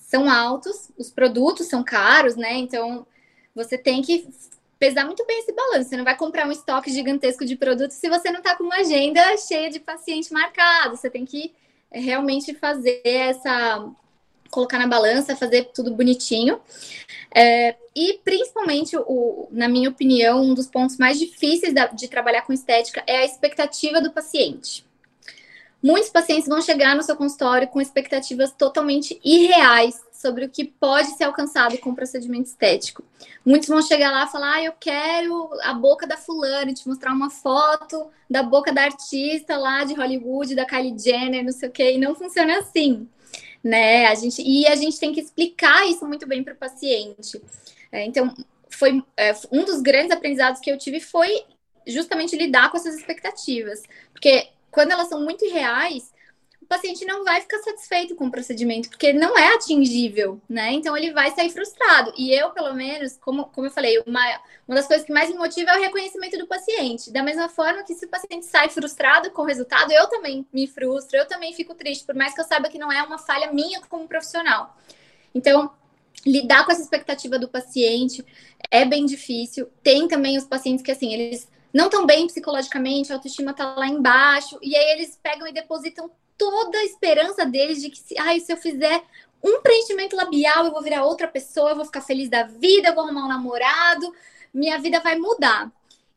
[0.07, 2.53] são altos, os produtos são caros, né?
[2.53, 3.05] Então
[3.53, 4.27] você tem que
[4.79, 5.89] pesar muito bem esse balanço.
[5.89, 8.77] Você não vai comprar um estoque gigantesco de produtos se você não está com uma
[8.77, 10.95] agenda cheia de paciente marcado.
[10.95, 11.53] Você tem que
[11.91, 13.85] realmente fazer essa.
[14.49, 16.59] Colocar na balança, fazer tudo bonitinho.
[17.33, 22.41] É, e principalmente, o, na minha opinião, um dos pontos mais difíceis da, de trabalhar
[22.43, 24.85] com estética é a expectativa do paciente.
[25.81, 31.09] Muitos pacientes vão chegar no seu consultório com expectativas totalmente irreais sobre o que pode
[31.09, 33.03] ser alcançado com o procedimento estético.
[33.45, 37.13] Muitos vão chegar lá e falar: ah, eu quero a boca da fulana, te mostrar
[37.13, 41.71] uma foto da boca da artista lá de Hollywood, da Kylie Jenner, não sei o
[41.71, 43.07] quê, e não funciona assim.
[43.63, 44.07] Né?
[44.07, 47.41] A gente, e a gente tem que explicar isso muito bem para o paciente.
[47.91, 48.33] É, então,
[48.69, 51.43] foi é, um dos grandes aprendizados que eu tive foi
[51.85, 53.81] justamente lidar com essas expectativas.
[54.11, 56.11] Porque quando elas são muito irreais,
[56.67, 60.73] o paciente não vai ficar satisfeito com o procedimento, porque não é atingível, né?
[60.73, 62.13] Então ele vai sair frustrado.
[62.17, 64.21] E eu, pelo menos, como, como eu falei, uma,
[64.67, 67.09] uma das coisas que mais me motiva é o reconhecimento do paciente.
[67.09, 70.67] Da mesma forma que se o paciente sai frustrado com o resultado, eu também me
[70.67, 73.49] frustro, eu também fico triste, por mais que eu saiba que não é uma falha
[73.53, 74.75] minha como profissional.
[75.33, 75.71] Então,
[76.25, 78.25] lidar com essa expectativa do paciente
[78.69, 79.69] é bem difícil.
[79.81, 83.87] Tem também os pacientes que, assim, eles não estão bem psicologicamente, a autoestima está lá
[83.87, 88.39] embaixo, e aí eles pegam e depositam toda a esperança deles de que, se, ai,
[88.39, 89.03] se eu fizer
[89.43, 92.95] um preenchimento labial, eu vou virar outra pessoa, eu vou ficar feliz da vida, eu
[92.95, 94.13] vou arrumar um namorado,
[94.53, 95.71] minha vida vai mudar.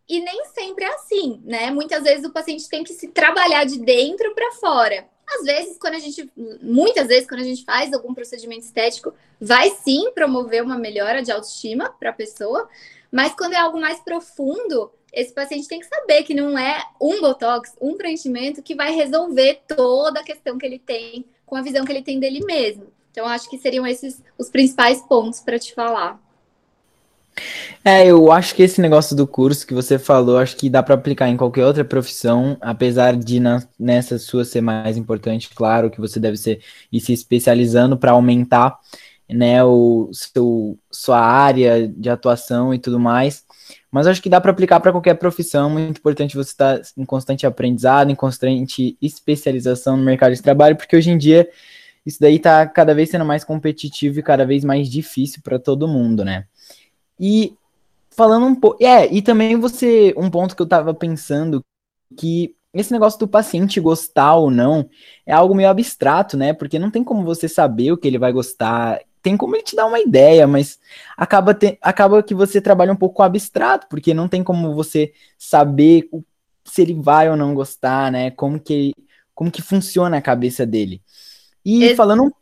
[0.09, 1.71] E nem sempre é assim, né?
[1.71, 5.09] Muitas vezes o paciente tem que se trabalhar de dentro para fora.
[5.29, 6.29] Às vezes, quando a gente,
[6.61, 11.31] muitas vezes, quando a gente faz algum procedimento estético, vai sim promover uma melhora de
[11.31, 12.69] autoestima para a pessoa,
[13.13, 17.21] mas quando é algo mais profundo, esse paciente tem que saber que não é um
[17.21, 21.85] botox, um preenchimento que vai resolver toda a questão que ele tem com a visão
[21.85, 22.87] que ele tem dele mesmo.
[23.11, 26.21] Então, acho que seriam esses os principais pontos para te falar.
[27.85, 30.95] É, eu acho que esse negócio do curso que você falou, acho que dá para
[30.95, 36.01] aplicar em qualquer outra profissão, apesar de na, nessa sua ser mais importante, claro que
[36.01, 36.61] você deve ser
[36.93, 38.79] ir se especializando para aumentar,
[39.33, 43.45] né, o seu sua área de atuação e tudo mais.
[43.91, 45.71] Mas acho que dá para aplicar para qualquer profissão.
[45.71, 50.77] Muito importante você estar tá em constante aprendizado, em constante especialização no mercado de trabalho,
[50.77, 51.49] porque hoje em dia
[52.05, 55.89] isso daí está cada vez sendo mais competitivo e cada vez mais difícil para todo
[55.89, 56.47] mundo, né?
[57.19, 57.55] E
[58.11, 58.83] falando um pouco.
[58.83, 60.15] É, e também você.
[60.17, 61.65] Um ponto que eu estava pensando
[62.17, 64.89] que esse negócio do paciente gostar ou não
[65.27, 66.53] é algo meio abstrato, né?
[66.53, 69.77] Porque não tem como você saber o que ele vai gostar tem como ele te
[69.77, 70.79] dar uma ideia, mas
[71.17, 76.09] acaba, te, acaba que você trabalha um pouco abstrato, porque não tem como você saber
[76.65, 78.31] se ele vai ou não gostar, né?
[78.31, 78.93] Como que,
[79.35, 81.03] como que funciona a cabeça dele.
[81.65, 81.97] E Esse...
[81.97, 82.33] falando.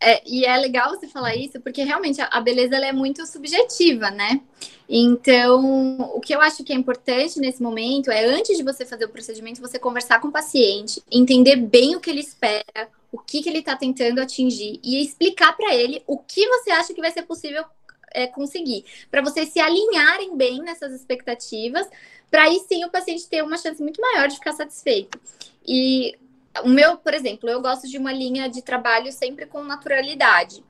[0.00, 4.40] É, e é legal você falar isso, porque realmente a beleza é muito subjetiva, né?
[4.88, 9.04] Então, o que eu acho que é importante nesse momento é, antes de você fazer
[9.04, 13.42] o procedimento, você conversar com o paciente, entender bem o que ele espera, o que,
[13.42, 17.10] que ele está tentando atingir e explicar para ele o que você acha que vai
[17.10, 17.64] ser possível
[18.12, 21.86] é, conseguir, para vocês se alinharem bem nessas expectativas,
[22.30, 25.20] para aí sim o paciente ter uma chance muito maior de ficar satisfeito.
[25.66, 26.16] E
[26.62, 30.62] o meu, por exemplo, eu gosto de uma linha de trabalho sempre com naturalidade.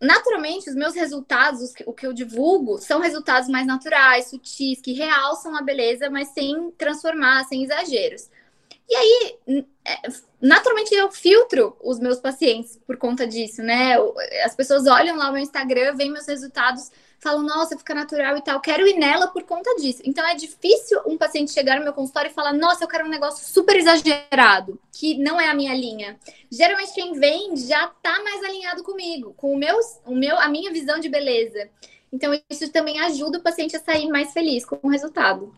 [0.00, 5.54] Naturalmente, os meus resultados, o que eu divulgo, são resultados mais naturais, sutis, que realçam
[5.54, 8.30] a beleza, mas sem transformar, sem exageros.
[8.88, 9.38] E aí,
[9.84, 9.98] é,
[10.40, 13.96] naturalmente, eu filtro os meus pacientes por conta disso, né?
[14.44, 18.42] As pessoas olham lá o meu Instagram, veem meus resultados, falam, nossa, fica natural e
[18.42, 20.02] tal, quero ir nela por conta disso.
[20.04, 23.10] Então, é difícil um paciente chegar no meu consultório e falar, nossa, eu quero um
[23.10, 26.18] negócio super exagerado, que não é a minha linha.
[26.50, 30.72] Geralmente, quem vem já tá mais alinhado comigo, com o meu, o meu, a minha
[30.72, 31.68] visão de beleza.
[32.12, 35.54] Então, isso também ajuda o paciente a sair mais feliz com o resultado.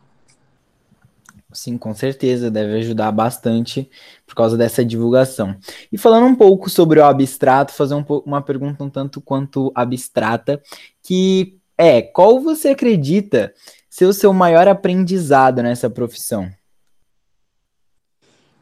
[1.53, 3.89] Sim, com certeza, deve ajudar bastante
[4.25, 5.55] por causa dessa divulgação.
[5.91, 10.61] E falando um pouco sobre o abstrato, fazer um uma pergunta um tanto quanto abstrata,
[11.01, 13.53] que é, qual você acredita
[13.89, 16.49] ser o seu maior aprendizado nessa profissão?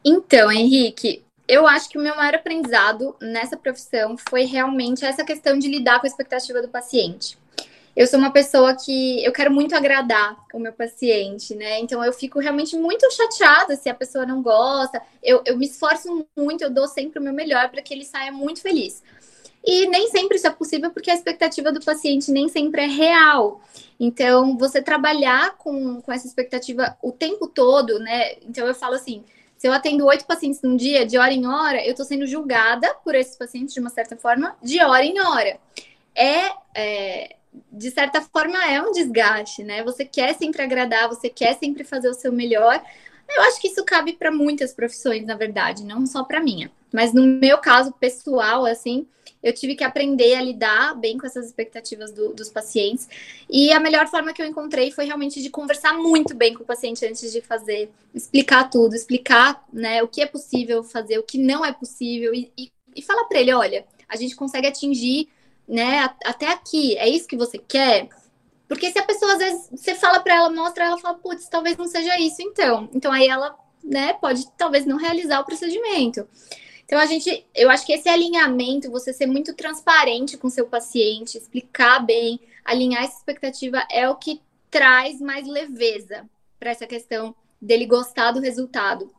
[0.04, 5.58] Então, Henrique, eu acho que o meu maior aprendizado nessa profissão foi realmente essa questão
[5.58, 7.36] de lidar com a expectativa do paciente
[7.94, 11.78] eu sou uma pessoa que eu quero muito agradar o meu paciente, né?
[11.80, 15.00] Então eu fico realmente muito chateada se a pessoa não gosta.
[15.22, 18.32] Eu, eu me esforço muito, eu dou sempre o meu melhor para que ele saia
[18.32, 19.02] muito feliz.
[19.64, 23.60] E nem sempre isso é possível porque a expectativa do paciente nem sempre é real.
[24.00, 28.36] Então, você trabalhar com, com essa expectativa o tempo todo, né?
[28.42, 29.22] Então, eu falo assim:
[29.56, 32.92] Se eu atendo oito pacientes num dia, de hora em hora, eu estou sendo julgada
[33.04, 35.60] por esses pacientes, de uma certa forma, de hora em hora.
[36.14, 37.36] É, é,
[37.70, 39.82] de certa forma, é um desgaste, né?
[39.82, 42.82] Você quer sempre agradar, você quer sempre fazer o seu melhor.
[43.28, 46.70] Eu acho que isso cabe para muitas profissões, na verdade, não só para minha.
[46.92, 49.06] Mas no meu caso pessoal, assim,
[49.42, 53.08] eu tive que aprender a lidar bem com essas expectativas do, dos pacientes.
[53.48, 56.66] E a melhor forma que eu encontrei foi realmente de conversar muito bem com o
[56.66, 61.38] paciente antes de fazer, explicar tudo, explicar né, o que é possível fazer, o que
[61.38, 65.28] não é possível, e, e, e falar para ele: olha, a gente consegue atingir
[65.68, 68.08] né, até aqui, é isso que você quer?
[68.68, 71.76] Porque se a pessoa, às vezes, você fala para ela, mostra, ela fala, putz, talvez
[71.76, 72.88] não seja isso, então.
[72.94, 76.26] Então aí ela, né, pode talvez não realizar o procedimento.
[76.84, 81.38] Então, a gente, eu acho que esse alinhamento, você ser muito transparente com seu paciente,
[81.38, 87.86] explicar bem, alinhar essa expectativa, é o que traz mais leveza para essa questão dele
[87.86, 89.10] gostar do resultado.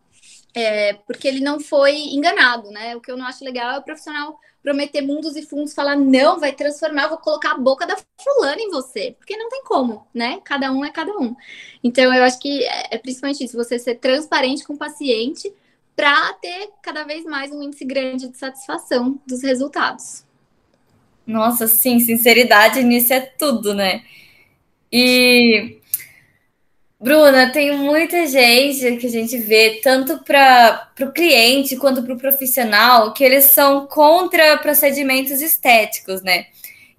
[0.56, 2.96] É, porque ele não foi enganado, né?
[2.96, 6.39] O que eu não acho legal é o profissional prometer mundos e fundos, falar, não,
[6.39, 9.13] vai transformar, vou colocar a boca da fulana em você.
[9.20, 10.39] Porque não tem como, né?
[10.46, 11.36] Cada um é cada um.
[11.84, 15.52] Então, eu acho que é, é principalmente isso, você ser transparente com o paciente
[15.96, 20.24] para ter cada vez mais um índice grande de satisfação dos resultados.
[21.28, 24.04] Nossa, sim, sinceridade nisso é tudo, né?
[24.92, 25.80] E
[27.04, 32.18] Bruna, tem muita gente que a gente vê, tanto para o cliente quanto para o
[32.18, 36.46] profissional, que eles são contra procedimentos estéticos, né?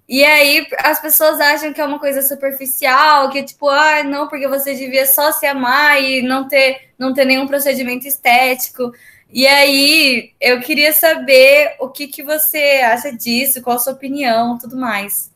[0.07, 4.47] E aí as pessoas acham que é uma coisa superficial, que tipo, ah, não, porque
[4.47, 8.91] você devia só se amar e não ter, não ter nenhum procedimento estético.
[9.33, 14.55] E aí eu queria saber o que, que você acha disso, qual a sua opinião,
[14.59, 15.33] tudo mais.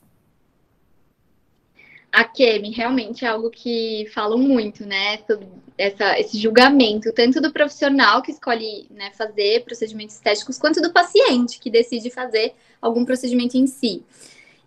[2.11, 5.19] A Kemi realmente é algo que falam muito, né?
[5.77, 11.59] Essa, esse julgamento, tanto do profissional que escolhe né, fazer procedimentos estéticos, quanto do paciente
[11.59, 14.03] que decide fazer algum procedimento em si.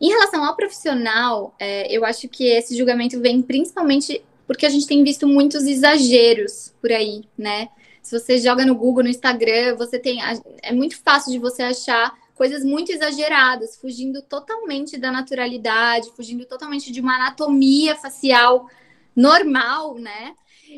[0.00, 4.86] Em relação ao profissional, é, eu acho que esse julgamento vem principalmente porque a gente
[4.86, 7.68] tem visto muitos exageros por aí, né?
[8.02, 10.18] Se você joga no Google, no Instagram, você tem.
[10.60, 16.90] É muito fácil de você achar coisas muito exageradas, fugindo totalmente da naturalidade, fugindo totalmente
[16.90, 18.68] de uma anatomia facial
[19.14, 20.34] normal, né?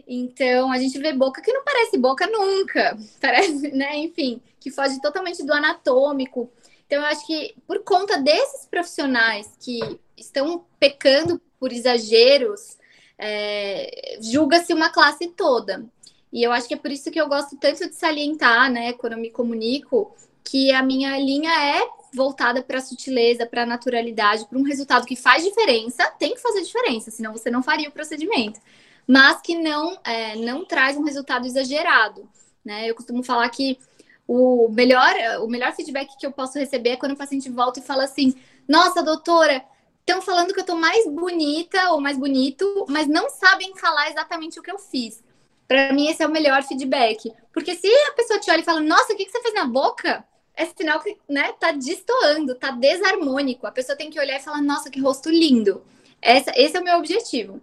[0.09, 3.97] Então, a gente vê boca que não parece boca nunca, parece, né?
[3.97, 6.51] Enfim, que foge totalmente do anatômico.
[6.87, 9.81] Então, eu acho que por conta desses profissionais que
[10.17, 12.77] estão pecando por exageros,
[13.19, 15.85] é, julga-se uma classe toda.
[16.33, 19.13] E eu acho que é por isso que eu gosto tanto de salientar, né, quando
[19.13, 24.47] eu me comunico, que a minha linha é voltada para a sutileza, para a naturalidade,
[24.47, 27.93] para um resultado que faz diferença, tem que fazer diferença, senão você não faria o
[27.93, 28.61] procedimento,
[29.07, 32.29] mas que não, é, não traz um resultado exagerado.
[32.65, 32.89] Né?
[32.89, 33.79] Eu costumo falar que
[34.27, 37.83] o melhor, o melhor feedback que eu posso receber é quando o paciente volta e
[37.83, 38.35] fala assim:
[38.67, 39.63] Nossa, doutora,
[40.01, 44.59] estão falando que eu estou mais bonita ou mais bonito, mas não sabem falar exatamente
[44.59, 45.23] o que eu fiz.
[45.67, 47.33] Para mim, esse é o melhor feedback.
[47.53, 49.67] Porque se a pessoa te olha e fala, nossa, o que, que você fez na
[49.67, 50.25] boca?
[50.57, 53.67] É sinal que, né, tá destoando, tá desarmônico.
[53.67, 55.83] A pessoa tem que olhar e falar, nossa, que rosto lindo.
[56.23, 57.61] Essa, esse é o meu objetivo.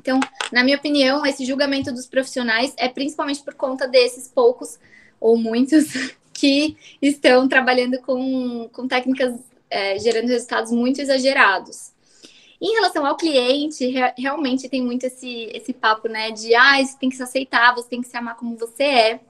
[0.00, 0.18] Então,
[0.50, 4.78] na minha opinião, esse julgamento dos profissionais é principalmente por conta desses poucos
[5.20, 5.86] ou muitos
[6.32, 9.38] que estão trabalhando com, com técnicas
[9.68, 11.92] é, gerando resultados muito exagerados.
[12.60, 16.96] Em relação ao cliente, re realmente tem muito esse, esse papo, né, de ah, você
[16.98, 19.20] tem que se aceitar, você tem que se amar como você é.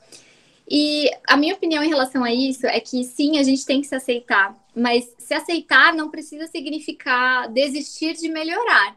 [0.70, 3.88] E a minha opinião em relação a isso é que sim, a gente tem que
[3.88, 8.96] se aceitar, mas se aceitar não precisa significar desistir de melhorar.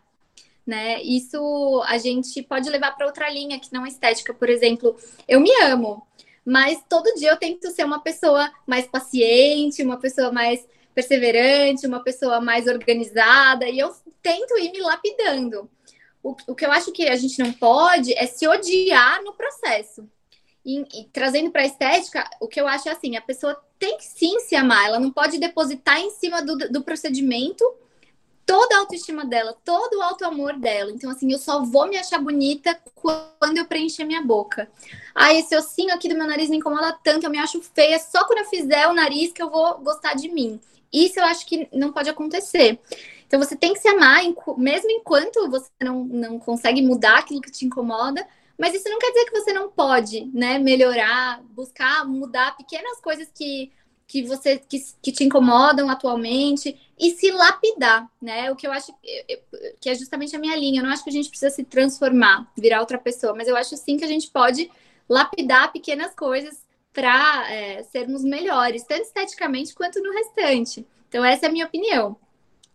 [0.67, 1.01] Né?
[1.01, 4.95] Isso a gente pode levar para outra linha que não é estética, por exemplo,
[5.27, 6.05] eu me amo,
[6.45, 12.03] mas todo dia eu tento ser uma pessoa mais paciente, uma pessoa mais perseverante, uma
[12.03, 15.67] pessoa mais organizada, e eu tento ir me lapidando.
[16.21, 20.07] O, o que eu acho que a gente não pode é se odiar no processo.
[20.65, 23.97] E, e trazendo para a estética, o que eu acho é assim: a pessoa tem
[23.97, 27.63] que sim se amar, ela não pode depositar em cima do, do procedimento
[28.45, 30.91] toda a autoestima dela, todo o auto-amor dela.
[30.91, 34.69] Então, assim, eu só vou me achar bonita quando eu preencher minha boca.
[35.15, 37.99] Ah, esse ossinho aqui do meu nariz me incomoda tanto, eu me acho feia.
[37.99, 40.59] Só quando eu fizer o nariz que eu vou gostar de mim.
[40.91, 42.79] Isso eu acho que não pode acontecer.
[43.25, 44.21] Então, você tem que se amar,
[44.57, 48.25] mesmo enquanto você não, não consegue mudar aquilo que te incomoda.
[48.57, 53.29] Mas isso não quer dizer que você não pode, né, melhorar, buscar mudar pequenas coisas
[53.33, 53.71] que
[54.05, 58.51] que você que, que te incomodam atualmente e se lapidar, né?
[58.51, 58.93] O que eu acho
[59.79, 60.81] que é justamente a minha linha.
[60.81, 63.75] Eu não acho que a gente precisa se transformar, virar outra pessoa, mas eu acho
[63.77, 64.69] sim que a gente pode
[65.09, 70.85] lapidar pequenas coisas para é, sermos melhores, tanto esteticamente quanto no restante.
[71.09, 72.15] Então, essa é a minha opinião.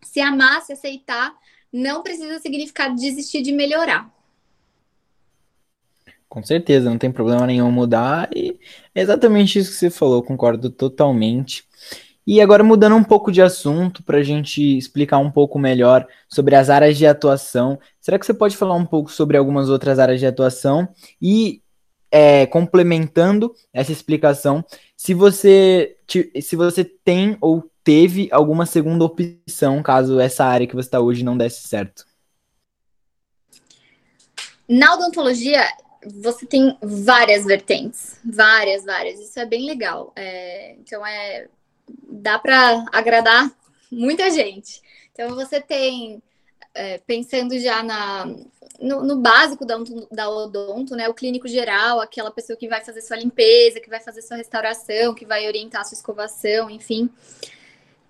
[0.03, 1.37] Se amar, se aceitar,
[1.73, 4.13] não precisa significar desistir de melhorar.
[6.29, 8.29] Com certeza, não tem problema nenhum mudar.
[8.35, 8.59] E
[8.95, 11.65] é exatamente isso que você falou, concordo totalmente.
[12.27, 16.55] E agora mudando um pouco de assunto para a gente explicar um pouco melhor sobre
[16.55, 17.79] as áreas de atuação.
[18.01, 20.87] Será que você pode falar um pouco sobre algumas outras áreas de atuação
[21.23, 21.63] e
[22.11, 24.65] é, complementando essa explicação,
[24.97, 25.97] se você
[26.41, 31.25] se você tem ou teve alguma segunda opção caso essa área que você está hoje
[31.25, 32.05] não desse certo?
[34.69, 35.65] Na odontologia,
[36.05, 39.21] você tem várias vertentes, várias, várias.
[39.21, 40.13] Isso é bem legal.
[40.17, 41.49] É, então é
[42.09, 43.51] dá para agradar
[43.91, 44.83] muita gente.
[45.13, 46.23] Então você tem
[46.75, 48.27] é, pensando já na,
[48.81, 49.77] no, no, básico da,
[50.11, 51.09] da odonto, né?
[51.09, 55.15] O clínico geral, aquela pessoa que vai fazer sua limpeza, que vai fazer sua restauração,
[55.15, 57.11] que vai orientar sua escovação, enfim.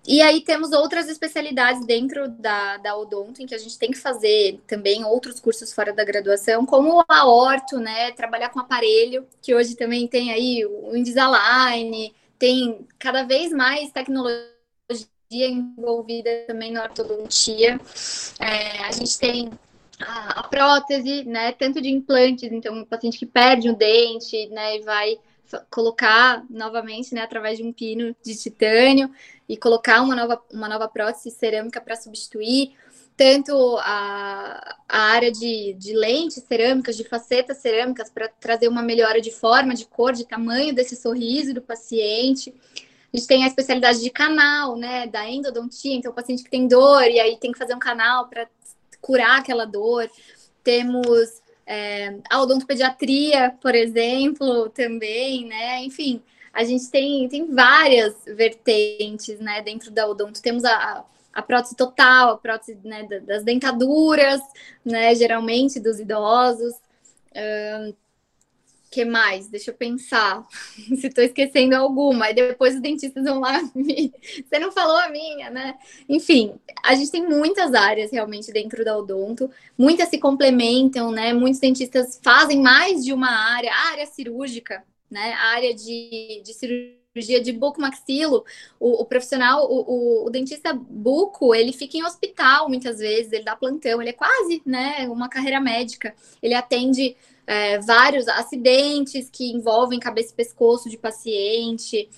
[0.07, 3.97] E aí temos outras especialidades dentro da, da Odonto, em que a gente tem que
[3.97, 8.11] fazer também outros cursos fora da graduação, como a orto, né?
[8.13, 14.49] Trabalhar com aparelho, que hoje também tem aí o Invisalign, tem cada vez mais tecnologia
[15.29, 17.79] envolvida também na ortodontia.
[18.39, 19.51] É, a gente tem
[19.99, 21.51] a, a, prótese, né?
[21.51, 24.77] Tanto de implantes, então um paciente que perde um dente, né?
[24.77, 25.19] E vai
[25.69, 27.21] colocar novamente, né?
[27.21, 29.09] Através de um pino de titânio
[29.47, 32.73] e colocar uma nova, uma nova prótese cerâmica para substituir
[33.19, 39.19] tanto a, a área de, de lentes cerâmicas, de facetas cerâmicas, para trazer uma melhora
[39.19, 42.55] de forma, de cor, de tamanho desse sorriso do paciente.
[43.13, 46.65] A gente tem a especialidade de canal, né, da endodontia, então o paciente que tem
[46.65, 48.47] dor e aí tem que fazer um canal para
[49.01, 50.09] curar aquela dor.
[50.63, 51.41] Temos
[51.71, 56.19] é, a odontopediatria, por exemplo, também, né, enfim,
[56.51, 60.41] a gente tem, tem várias vertentes, né, dentro da odonto.
[60.41, 64.41] Temos a, a prótese total, a prótese né, das dentaduras,
[64.83, 66.73] né, geralmente dos idosos.
[67.31, 67.95] Uh,
[68.89, 69.47] que mais?
[69.47, 70.45] Deixa eu pensar
[70.99, 72.25] se estou esquecendo alguma.
[72.25, 73.59] Aí depois os dentistas vão lá.
[73.73, 75.77] Você não falou a minha, né?
[76.07, 79.49] Enfim, a gente tem muitas áreas realmente dentro da odonto.
[79.77, 81.33] Muitas se complementam, né?
[81.33, 83.71] Muitos dentistas fazem mais de uma área.
[83.71, 85.33] A área cirúrgica, né?
[85.33, 88.45] A área de, de cirurgia de buco-maxilo,
[88.79, 93.43] o, o, profissional, o, o, o, dentista buco, ele fica em hospital muitas vezes, ele
[93.43, 96.15] dá plantão, ele é quase, né, uma carreira médica.
[96.41, 97.15] Ele atende
[97.49, 102.09] é, vários acidentes que envolvem cabeça e pescoço de paciente.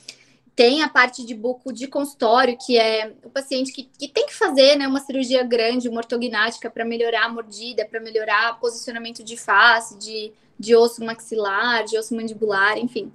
[0.56, 4.36] Tem a parte de buco de consultório, que é o paciente que, que tem que
[4.36, 9.24] fazer né, uma cirurgia grande, uma ortognática, para melhorar a mordida, para melhorar o posicionamento
[9.24, 13.12] de face, de de osso maxilar, de osso mandibular, enfim.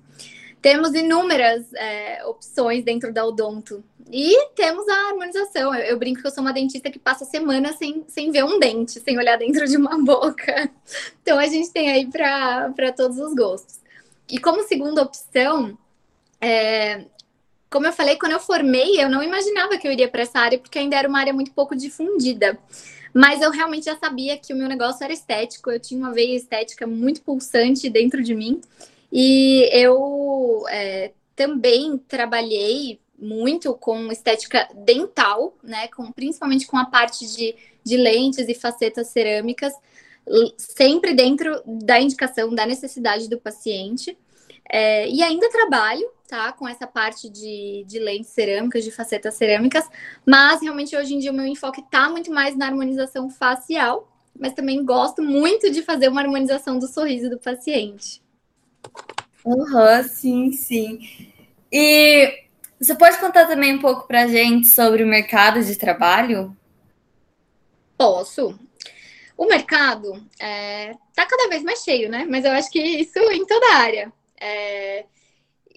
[0.61, 3.85] Temos inúmeras é, opções dentro da odonto.
[4.11, 5.75] E temos a harmonização.
[5.75, 8.59] Eu, eu, brinco que eu sou uma dentista que passa semana sem, sem ver um
[8.59, 10.71] dente, sem olhar dentro de uma boca.
[11.23, 13.81] Então a gente tem aí para todos os gostos.
[14.29, 15.77] E como segunda opção,
[16.41, 17.05] é,
[17.71, 20.59] como eu falei, quando eu formei, eu não imaginava que eu iria para essa área,
[20.59, 22.59] porque ainda era uma área muito pouco difundida.
[23.13, 26.37] Mas eu realmente já sabia que o meu negócio era estético, eu tinha uma veia
[26.37, 28.61] estética muito pulsante dentro de mim.
[29.19, 35.89] E eu é, também trabalhei muito com estética dental, né?
[35.89, 39.73] Com, principalmente com a parte de, de lentes e facetas cerâmicas,
[40.59, 44.19] sempre dentro da indicação da necessidade do paciente.
[44.71, 46.53] É, e ainda trabalho, tá?
[46.53, 49.89] Com essa parte de, de lentes cerâmicas, de facetas cerâmicas,
[50.27, 54.53] mas realmente hoje em dia o meu enfoque tá muito mais na harmonização facial, mas
[54.53, 58.26] também gosto muito de fazer uma harmonização do sorriso do paciente.
[59.45, 61.33] Uhum, sim, sim.
[61.71, 62.47] E
[62.81, 66.57] você pode contar também um pouco pra gente sobre o mercado de trabalho?
[67.97, 68.59] Posso.
[69.37, 72.27] O mercado é, tá cada vez mais cheio, né?
[72.29, 74.13] Mas eu acho que isso em toda a área.
[74.41, 75.05] É,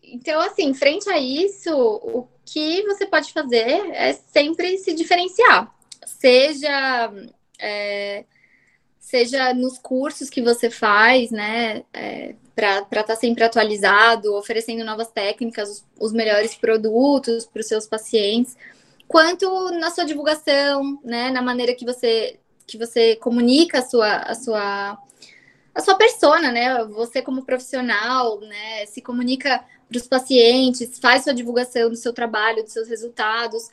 [0.03, 5.73] então, assim, frente a isso, o que você pode fazer é sempre se diferenciar.
[6.05, 7.13] Seja,
[7.59, 8.25] é,
[8.99, 11.83] seja nos cursos que você faz, né?
[12.59, 17.87] Para estar tá sempre atualizado, oferecendo novas técnicas, os, os melhores produtos para os seus
[17.87, 18.57] pacientes,
[19.07, 21.29] quanto na sua divulgação, né?
[21.31, 24.97] Na maneira que você que você comunica a sua, a sua
[25.73, 26.83] a sua persona, né?
[26.85, 28.85] Você como profissional, né?
[28.85, 33.69] Se comunica para os pacientes, faz sua divulgação do seu trabalho, dos seus resultados.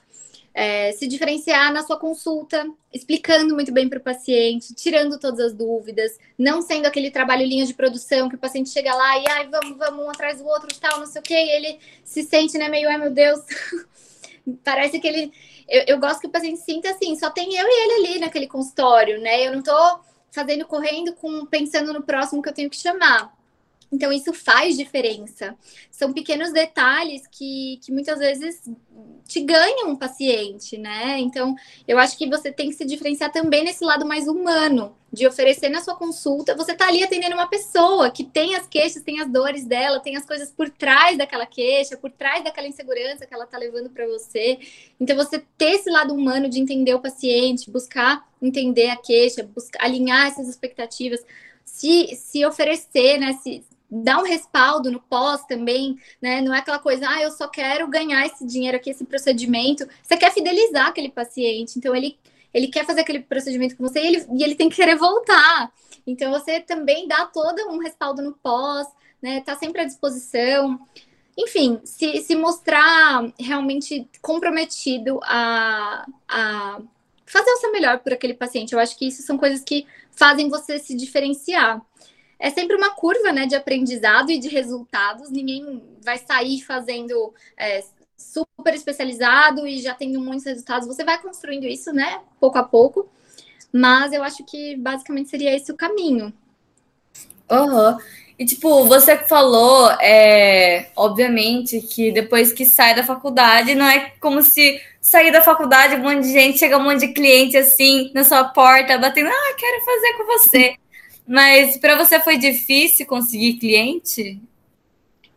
[0.59, 5.53] É, se diferenciar na sua consulta, explicando muito bem para o paciente, tirando todas as
[5.53, 9.49] dúvidas, não sendo aquele trabalho linha de produção que o paciente chega lá e ai,
[9.49, 12.57] vamos, vamos um atrás do outro, tal, não sei o que, e ele se sente,
[12.57, 13.39] né, meio, ai meu Deus,
[14.65, 15.31] parece que ele.
[15.69, 18.47] Eu, eu gosto que o paciente sinta assim, só tem eu e ele ali naquele
[18.47, 19.47] consultório, né?
[19.47, 20.01] Eu não tô
[20.31, 23.36] fazendo correndo com pensando no próximo que eu tenho que chamar.
[23.91, 25.57] Então, isso faz diferença.
[25.91, 28.63] São pequenos detalhes que, que muitas vezes
[29.27, 31.19] te ganham um paciente, né?
[31.19, 31.55] Então,
[31.87, 35.69] eu acho que você tem que se diferenciar também nesse lado mais humano, de oferecer
[35.69, 36.55] na sua consulta.
[36.55, 40.17] Você tá ali atendendo uma pessoa que tem as queixas, tem as dores dela, tem
[40.17, 44.07] as coisas por trás daquela queixa, por trás daquela insegurança que ela tá levando para
[44.07, 44.59] você.
[45.01, 49.85] Então, você ter esse lado humano de entender o paciente, buscar entender a queixa, buscar
[49.85, 51.25] alinhar essas expectativas
[51.65, 53.33] se, se oferecer, né?
[53.43, 56.41] Se, dar um respaldo no pós também, né?
[56.41, 59.87] Não é aquela coisa, ah, eu só quero ganhar esse dinheiro aqui, esse procedimento.
[60.03, 62.19] Você quer fidelizar aquele paciente, então ele,
[62.53, 65.73] ele quer fazer aquele procedimento com você e ele, e ele tem que querer voltar.
[66.07, 68.87] Então você também dá todo um respaldo no pós,
[69.23, 69.41] né?
[69.41, 70.79] Tá sempre à disposição.
[71.39, 76.81] Enfim, se, se mostrar realmente comprometido a, a
[77.27, 78.73] fazer o seu melhor por aquele paciente.
[78.73, 81.85] Eu acho que isso são coisas que fazem você se diferenciar
[82.39, 85.31] é sempre uma curva né, de aprendizado e de resultados.
[85.31, 87.83] Ninguém vai sair fazendo é,
[88.17, 90.87] super especializado e já tendo muitos resultados.
[90.87, 93.09] Você vai construindo isso, né, pouco a pouco.
[93.73, 96.33] Mas eu acho que basicamente seria esse o caminho.
[97.51, 97.99] Uhum.
[98.39, 104.43] E, tipo, você falou, é, obviamente, que depois que sai da faculdade, não é como
[104.43, 108.25] se sair da faculdade, um monte de gente, chega um monte de cliente assim na
[108.25, 110.77] sua porta, batendo, ah, quero fazer com você.
[111.27, 114.41] Mas para você foi difícil conseguir cliente?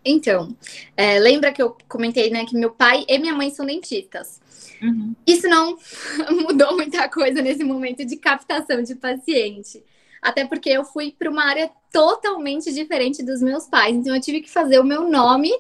[0.05, 0.55] Então,
[0.95, 4.39] é, lembra que eu comentei, né, que meu pai e minha mãe são dentistas.
[4.81, 5.13] Uhum.
[5.27, 5.77] Isso não
[6.47, 9.83] mudou muita coisa nesse momento de captação de paciente.
[10.21, 13.95] Até porque eu fui para uma área totalmente diferente dos meus pais.
[13.95, 15.51] Então, eu tive que fazer o meu nome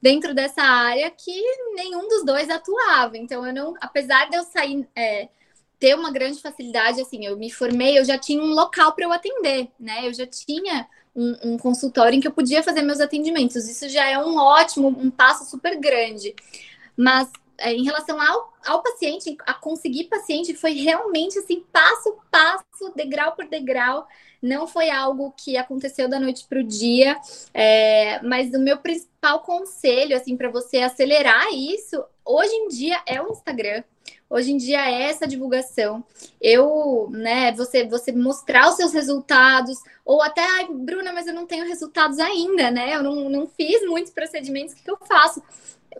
[0.00, 1.32] dentro dessa área que
[1.74, 3.16] nenhum dos dois atuava.
[3.16, 5.28] Então, eu não, apesar de eu sair é,
[5.82, 9.12] ter uma grande facilidade, assim, eu me formei, eu já tinha um local para eu
[9.12, 10.06] atender, né?
[10.06, 13.68] Eu já tinha um, um, consultório em que eu podia fazer meus atendimentos.
[13.68, 16.36] Isso já é um ótimo, um passo super grande.
[16.96, 17.28] Mas
[17.58, 23.32] é, em relação ao, ao paciente, a conseguir paciente, foi realmente assim, passo passo, degrau
[23.32, 24.06] por degrau.
[24.40, 27.16] Não foi algo que aconteceu da noite para o dia,
[27.52, 33.20] é, mas o meu principal conselho, assim, para você acelerar isso, hoje em dia é
[33.20, 33.82] o Instagram.
[34.32, 36.02] Hoje em dia é essa divulgação.
[36.40, 41.44] Eu, né, você, você mostrar os seus resultados, ou até, ai, Bruna, mas eu não
[41.44, 42.96] tenho resultados ainda, né?
[42.96, 45.42] Eu não, não fiz muitos procedimentos, o que, que eu faço?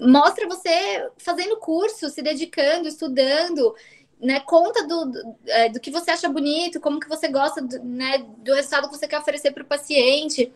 [0.00, 3.74] Mostra você fazendo curso, se dedicando, estudando,
[4.18, 7.84] né, conta do, do, é, do, que você acha bonito, como que você gosta do,
[7.84, 10.50] né, do resultado que você quer oferecer para o paciente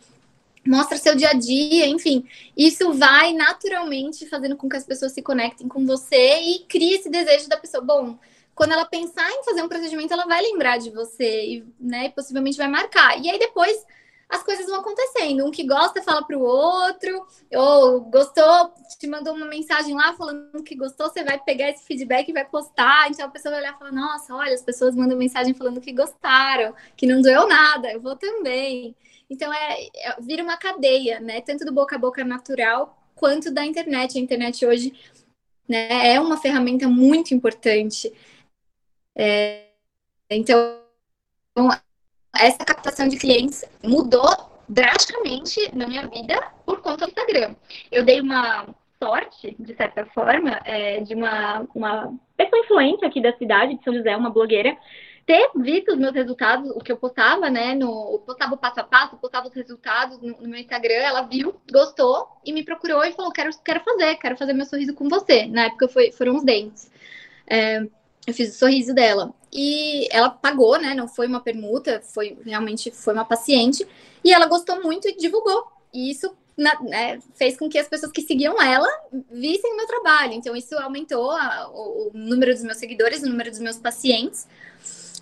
[0.69, 2.25] mostra seu dia a dia, enfim.
[2.57, 7.09] Isso vai naturalmente fazendo com que as pessoas se conectem com você e crie esse
[7.09, 7.83] desejo da pessoa.
[7.83, 8.19] Bom,
[8.55, 12.57] quando ela pensar em fazer um procedimento, ela vai lembrar de você e, né, possivelmente
[12.57, 13.23] vai marcar.
[13.23, 13.85] E aí depois
[14.29, 15.45] as coisas vão acontecendo.
[15.45, 20.62] Um que gosta fala para o outro, ou gostou, te mandou uma mensagem lá falando
[20.64, 23.11] que gostou, você vai pegar esse feedback e vai postar.
[23.11, 25.93] Então a pessoa vai olhar e falar: Nossa, olha, as pessoas mandam mensagem falando que
[25.93, 28.97] gostaram, que não doeu nada, eu vou também.
[29.29, 31.41] Então é, é, vira uma cadeia, né?
[31.41, 34.16] Tanto do boca a boca natural quanto da internet.
[34.16, 34.93] A internet hoje
[35.68, 38.12] né, é uma ferramenta muito importante.
[39.14, 39.66] É,
[40.31, 40.81] então,
[42.37, 44.29] essa captação de clientes mudou
[44.68, 47.55] drasticamente na minha vida por conta do Instagram.
[47.91, 48.66] Eu dei uma
[49.03, 53.95] sorte, de certa forma, é, de uma, uma pessoa influente aqui da cidade de São
[53.95, 54.77] José, uma blogueira,
[55.27, 57.74] ter visto os meus resultados, o que eu postava, né?
[57.74, 61.22] No, eu postava o passo a passo, postava os resultados no, no, meu Instagram, ela
[61.22, 65.09] viu, gostou e me procurou e falou: quero, quero fazer, quero fazer meu sorriso com
[65.09, 65.47] você.
[65.47, 66.89] Na época foi, foram os dentes.
[67.45, 67.85] É,
[68.24, 69.35] eu fiz o sorriso dela.
[69.53, 70.95] E ela pagou, né?
[70.95, 73.87] Não foi uma permuta, foi realmente foi uma paciente.
[74.22, 75.66] E ela gostou muito e divulgou.
[75.93, 78.89] E isso na, né, fez com que as pessoas que seguiam ela
[79.31, 80.33] vissem o meu trabalho.
[80.33, 84.47] Então, isso aumentou a, o, o número dos meus seguidores, o número dos meus pacientes.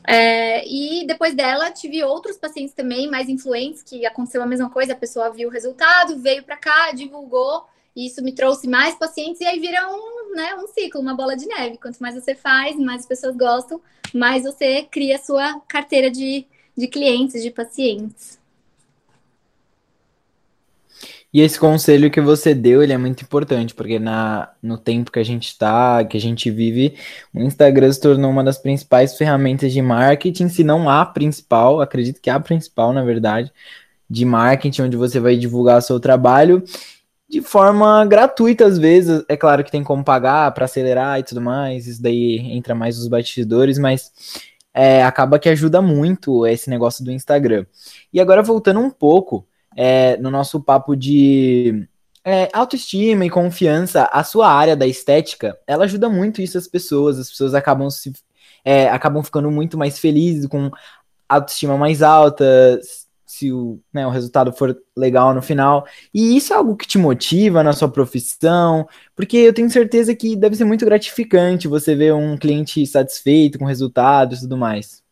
[0.07, 4.93] É, e depois dela, tive outros pacientes também mais influentes que aconteceu a mesma coisa.
[4.93, 7.65] A pessoa viu o resultado, veio para cá, divulgou,
[7.97, 11.37] e isso me trouxe mais pacientes, e aí vira um, né, um ciclo, uma bola
[11.37, 11.79] de neve.
[11.79, 13.81] Quanto mais você faz, mais as pessoas gostam,
[14.13, 16.47] mais você cria a sua carteira de,
[16.77, 18.39] de clientes, de pacientes.
[21.35, 25.19] E esse conselho que você deu, ele é muito importante, porque na, no tempo que
[25.19, 26.97] a gente está, que a gente vive,
[27.35, 32.21] o Instagram se tornou uma das principais ferramentas de marketing, se não a principal, acredito
[32.21, 33.53] que a principal, na verdade,
[34.09, 36.63] de marketing, onde você vai divulgar seu trabalho
[37.29, 39.25] de forma gratuita às vezes.
[39.29, 42.97] É claro que tem como pagar para acelerar e tudo mais, isso daí entra mais
[42.97, 44.13] nos bastidores, mas
[44.73, 47.67] é, acaba que ajuda muito esse negócio do Instagram.
[48.13, 49.45] E agora voltando um pouco
[49.77, 51.87] é, no nosso papo de
[52.25, 57.19] é, autoestima e confiança, a sua área da estética, ela ajuda muito isso as pessoas.
[57.19, 58.13] As pessoas acabam se
[58.65, 60.71] é, acabam ficando muito mais felizes com
[61.29, 62.81] autoestima mais alta,
[63.27, 65.87] se o, né, o resultado for legal no final.
[66.15, 70.35] E isso é algo que te motiva na sua profissão, porque eu tenho certeza que
[70.37, 75.04] deve ser muito gratificante você ver um cliente satisfeito com resultados e tudo mais.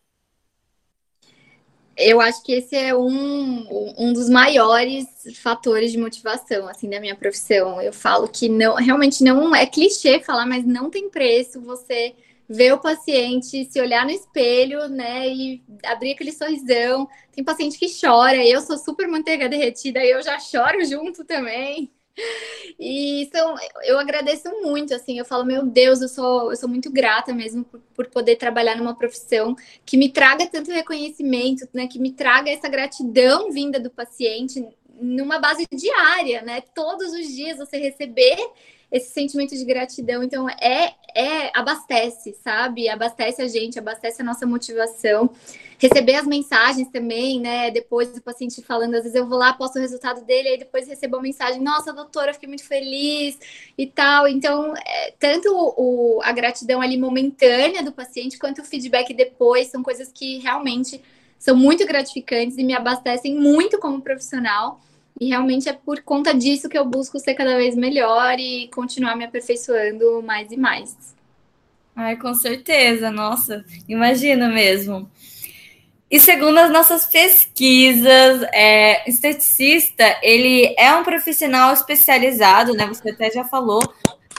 [1.95, 5.05] Eu acho que esse é um, um dos maiores
[5.41, 7.79] fatores de motivação, assim, da minha profissão.
[7.81, 12.15] Eu falo que não, realmente não é clichê falar, mas não tem preço você
[12.49, 17.07] ver o paciente se olhar no espelho, né, e abrir aquele sorrisão.
[17.31, 21.91] Tem paciente que chora, eu sou super manteiga derretida, eu já choro junto também.
[22.79, 26.91] E são, eu agradeço muito, assim, eu falo, meu Deus, eu sou, eu sou muito
[26.91, 29.55] grata mesmo por, por poder trabalhar numa profissão
[29.85, 34.63] que me traga tanto reconhecimento, né, que me traga essa gratidão vinda do paciente
[34.99, 36.61] numa base diária, né?
[36.73, 38.37] Todos os dias você receber
[38.91, 40.21] esse sentimento de gratidão.
[40.21, 42.87] Então, é, é abastece, sabe?
[42.87, 45.31] Abastece a gente, abastece a nossa motivação.
[45.83, 47.69] Receber as mensagens também, né?
[47.69, 50.87] Depois do paciente falando, às vezes eu vou lá, posto o resultado dele, aí depois
[50.87, 53.37] recebo a mensagem, nossa, doutora, fiquei muito feliz
[53.77, 54.25] e tal.
[54.25, 59.83] Então, é, tanto o, a gratidão ali momentânea do paciente, quanto o feedback depois, são
[59.83, 61.01] coisas que realmente
[61.37, 64.79] são muito gratificantes e me abastecem muito como profissional.
[65.19, 69.17] E realmente é por conta disso que eu busco ser cada vez melhor e continuar
[69.17, 70.95] me aperfeiçoando mais e mais.
[71.93, 75.11] Ai, com certeza, nossa, imagina mesmo.
[76.13, 82.85] E segundo as nossas pesquisas, é, esteticista, ele é um profissional especializado, né?
[82.85, 83.81] Você até já falou,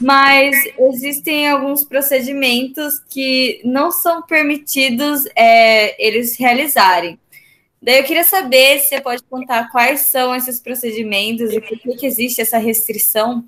[0.01, 7.18] mas existem alguns procedimentos que não são permitidos é, eles realizarem.
[7.83, 11.97] Daí eu queria saber se você pode contar quais são esses procedimentos e por que,
[11.97, 13.45] que existe essa restrição.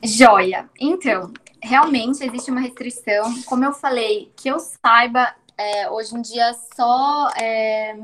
[0.00, 0.70] Joia.
[0.78, 3.42] Então, realmente existe uma restrição.
[3.46, 7.98] Como eu falei, que eu saiba, é, hoje em dia só é,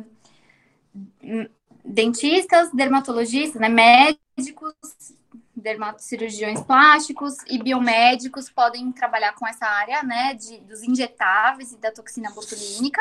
[1.85, 4.75] dentistas, dermatologistas, né, médicos,
[5.55, 11.93] dermatocirurgiões plásticos e biomédicos podem trabalhar com essa área, né, de, dos injetáveis e da
[11.93, 13.01] toxina botulínica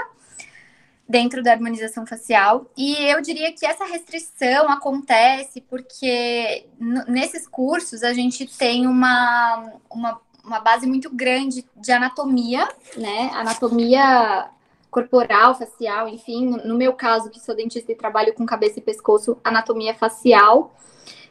[1.07, 2.69] dentro da harmonização facial.
[2.77, 6.67] E eu diria que essa restrição acontece porque
[7.07, 13.29] nesses cursos a gente tem uma, uma, uma base muito grande de anatomia, né?
[13.33, 14.49] Anatomia
[14.89, 16.49] corporal, facial, enfim.
[16.65, 20.75] No meu caso, que sou dentista e trabalho com cabeça e pescoço, anatomia facial.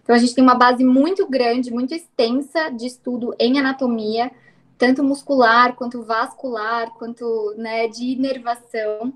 [0.02, 4.30] Então a gente tem uma base muito grande, muito extensa de estudo em anatomia,
[4.78, 9.12] tanto muscular quanto vascular, quanto né, de inervação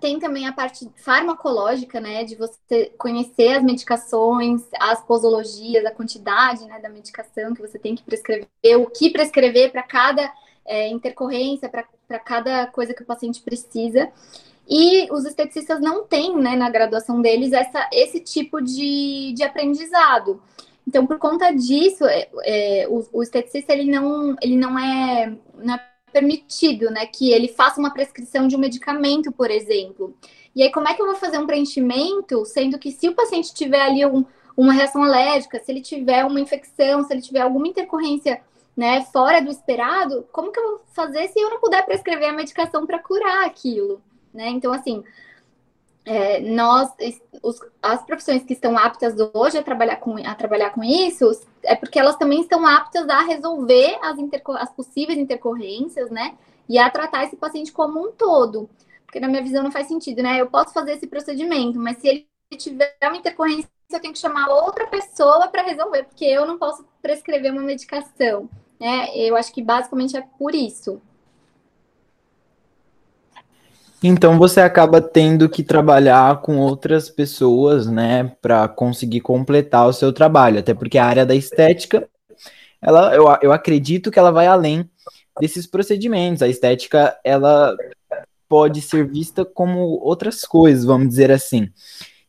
[0.00, 6.64] tem também a parte farmacológica, né, de você conhecer as medicações, as posologias, a quantidade,
[6.66, 10.32] né, da medicação que você tem que prescrever, o que prescrever para cada
[10.64, 14.10] é, intercorrência, para cada coisa que o paciente precisa.
[14.68, 20.42] E os esteticistas não têm, né, na graduação deles, essa, esse tipo de, de aprendizado.
[20.86, 25.74] Então, por conta disso, é, é, o, o esteticista ele não, ele não é, não
[25.74, 30.14] é permitido, né, que ele faça uma prescrição de um medicamento, por exemplo.
[30.54, 33.54] E aí, como é que eu vou fazer um preenchimento, sendo que se o paciente
[33.54, 34.24] tiver ali um,
[34.56, 38.40] uma reação alérgica, se ele tiver uma infecção, se ele tiver alguma intercorrência,
[38.76, 42.32] né, fora do esperado, como que eu vou fazer se eu não puder prescrever a
[42.32, 44.00] medicação para curar aquilo,
[44.32, 44.48] né?
[44.48, 45.04] Então, assim,
[46.04, 46.90] é, nós,
[47.42, 51.30] os, as profissões que estão aptas hoje a trabalhar, com, a trabalhar com isso,
[51.62, 54.16] é porque elas também estão aptas a resolver as,
[54.60, 56.36] as possíveis intercorrências, né?
[56.68, 58.68] E a tratar esse paciente como um todo.
[59.04, 60.40] Porque na minha visão não faz sentido, né?
[60.40, 62.26] Eu posso fazer esse procedimento, mas se ele
[62.56, 66.84] tiver uma intercorrência, eu tenho que chamar outra pessoa para resolver, porque eu não posso
[67.00, 68.48] prescrever uma medicação.
[68.80, 69.16] Né?
[69.16, 71.00] Eu acho que basicamente é por isso.
[74.02, 80.12] Então você acaba tendo que trabalhar com outras pessoas, né, para conseguir completar o seu
[80.12, 82.08] trabalho, até porque a área da estética,
[82.80, 84.90] ela, eu, eu acredito que ela vai além
[85.40, 86.42] desses procedimentos.
[86.42, 87.76] A estética, ela
[88.48, 91.70] pode ser vista como outras coisas, vamos dizer assim.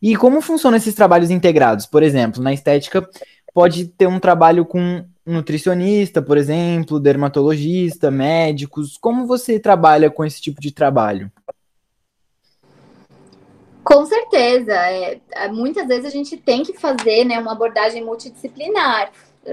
[0.01, 1.85] E como funcionam esses trabalhos integrados?
[1.85, 3.07] Por exemplo, na estética
[3.53, 8.97] pode ter um trabalho com nutricionista, por exemplo, dermatologista, médicos.
[8.97, 11.31] Como você trabalha com esse tipo de trabalho?
[13.83, 14.73] Com certeza.
[14.73, 19.11] É, é, muitas vezes a gente tem que fazer né, uma abordagem multidisciplinar.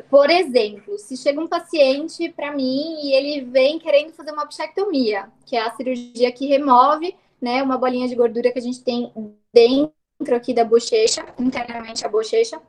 [0.09, 5.29] Por exemplo, se chega um paciente para mim e ele vem querendo fazer uma bichectomia,
[5.45, 9.13] que é a cirurgia que remove né, uma bolinha de gordura que a gente tem
[9.53, 12.61] dentro aqui da bochecha, internamente a bochecha.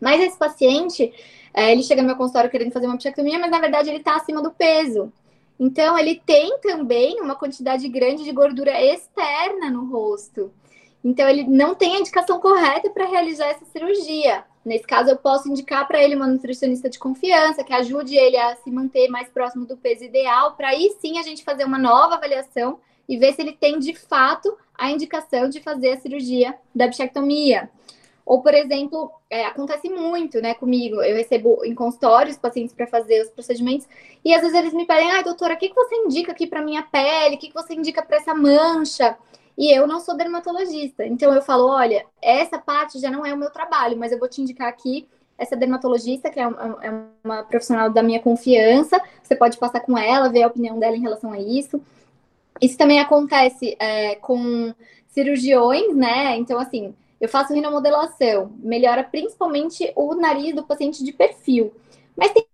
[0.00, 1.12] Mas esse paciente,
[1.52, 4.14] é, ele chega no meu consultório querendo fazer uma bichectomia, mas na verdade ele está
[4.14, 5.12] acima do peso.
[5.58, 10.52] Então, ele tem também uma quantidade grande de gordura externa no rosto.
[11.04, 14.44] Então, ele não tem a indicação correta para realizar essa cirurgia.
[14.64, 18.56] Nesse caso, eu posso indicar para ele uma nutricionista de confiança que ajude ele a
[18.56, 22.14] se manter mais próximo do peso ideal, para aí sim a gente fazer uma nova
[22.14, 26.86] avaliação e ver se ele tem de fato a indicação de fazer a cirurgia da
[26.86, 27.68] bichectomia.
[28.24, 31.02] Ou, por exemplo, é, acontece muito, né, comigo.
[31.02, 33.86] Eu recebo em consultórios pacientes para fazer os procedimentos
[34.24, 36.62] e às vezes eles me pedem, ai, doutora, o que, que você indica aqui para
[36.62, 37.36] minha pele?
[37.36, 39.18] O que, que você indica para essa mancha?
[39.56, 41.06] E eu não sou dermatologista.
[41.06, 44.28] Então eu falo, olha, essa parte já não é o meu trabalho, mas eu vou
[44.28, 46.90] te indicar aqui essa dermatologista, que é uma, é
[47.24, 49.00] uma profissional da minha confiança.
[49.22, 51.80] Você pode passar com ela, ver a opinião dela em relação a isso.
[52.60, 54.72] Isso também acontece é, com
[55.08, 56.36] cirurgiões, né?
[56.36, 61.72] Então, assim, eu faço rinomodelação, melhora principalmente o nariz do paciente de perfil.
[62.16, 62.44] Mas tem,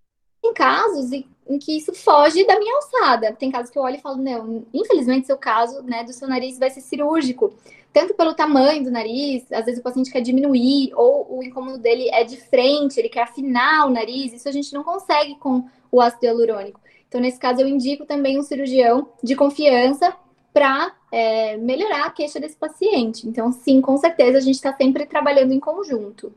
[0.42, 3.32] tem casos em que isso foge da minha alçada.
[3.32, 6.58] Tem casos que eu olho e falo, não, infelizmente seu caso, né, do seu nariz
[6.58, 7.52] vai ser cirúrgico.
[7.92, 12.08] Tanto pelo tamanho do nariz, às vezes o paciente quer diminuir, ou o incômodo dele
[12.10, 16.00] é de frente, ele quer afinar o nariz, isso a gente não consegue com o
[16.00, 16.80] ácido hialurônico.
[17.08, 20.16] Então, nesse caso, eu indico também um cirurgião de confiança
[20.52, 23.28] para é, melhorar a queixa desse paciente.
[23.28, 26.32] Então, sim, com certeza, a gente está sempre trabalhando em conjunto.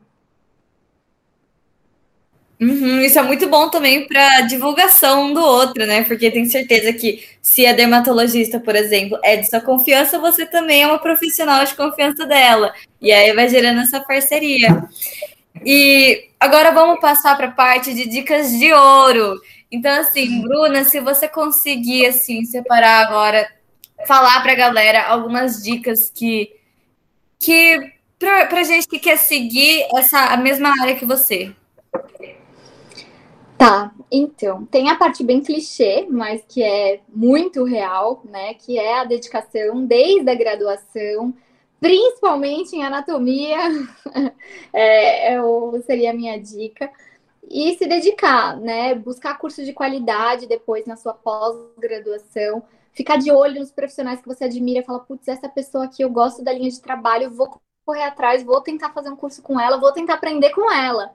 [2.63, 6.03] Uhum, isso é muito bom também para divulgação um do outro, né?
[6.05, 10.83] Porque tenho certeza que se a dermatologista, por exemplo, é de sua confiança, você também
[10.83, 12.73] é uma profissional de confiança dela.
[13.01, 14.81] E aí vai gerando essa parceria.
[15.65, 19.41] E agora vamos passar para a parte de dicas de ouro.
[19.69, 23.45] Então, assim, Bruna, se você conseguir assim separar agora,
[24.07, 26.49] falar para a galera algumas dicas que
[27.39, 31.51] que para gente que quer seguir essa a mesma área que você.
[33.63, 38.53] Tá, então, tem a parte bem clichê, mas que é muito real, né?
[38.55, 41.33] Que é a dedicação desde a graduação,
[41.79, 43.57] principalmente em anatomia,
[44.73, 45.41] é, é,
[45.85, 46.91] seria a minha dica.
[47.49, 48.95] E se dedicar, né?
[48.95, 54.43] Buscar curso de qualidade depois na sua pós-graduação, ficar de olho nos profissionais que você
[54.43, 58.43] admira, falar, putz, essa pessoa aqui eu gosto da linha de trabalho, vou correr atrás,
[58.43, 61.13] vou tentar fazer um curso com ela, vou tentar aprender com ela.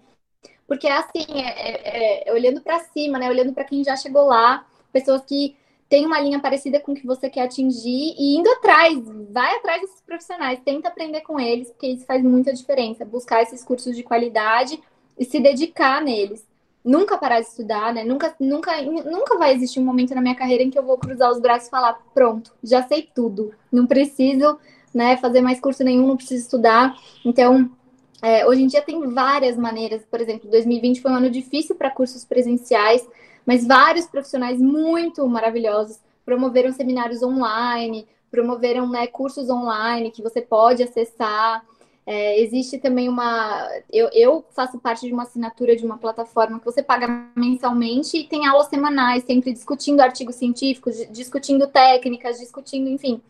[0.69, 3.31] Porque é assim, é, é, é olhando para cima, né?
[3.31, 5.57] Olhando para quem já chegou lá, pessoas que
[5.89, 8.99] têm uma linha parecida com o que você quer atingir e indo atrás,
[9.31, 13.07] vai atrás desses profissionais, tenta aprender com eles, porque isso faz muita diferença.
[13.07, 14.79] Buscar esses cursos de qualidade
[15.19, 16.47] e se dedicar neles.
[16.85, 18.05] Nunca parar de estudar, né?
[18.05, 21.31] Nunca, nunca, nunca vai existir um momento na minha carreira em que eu vou cruzar
[21.31, 23.55] os braços e falar, pronto, já sei tudo.
[23.73, 24.59] Não preciso,
[24.93, 26.95] né, fazer mais curso nenhum, não preciso estudar.
[27.25, 27.71] Então,
[28.21, 31.91] é, hoje em dia tem várias maneiras, por exemplo, 2020 foi um ano difícil para
[31.91, 33.07] cursos presenciais,
[33.47, 40.83] mas vários profissionais muito maravilhosos promoveram seminários online, promoveram né, cursos online que você pode
[40.83, 41.65] acessar.
[42.05, 43.69] É, existe também uma.
[43.91, 48.25] Eu, eu, faço parte de uma assinatura de uma plataforma que você paga mensalmente e
[48.25, 53.21] tem aulas semanais, sempre discutindo artigos científicos, discutindo técnicas, discutindo, enfim,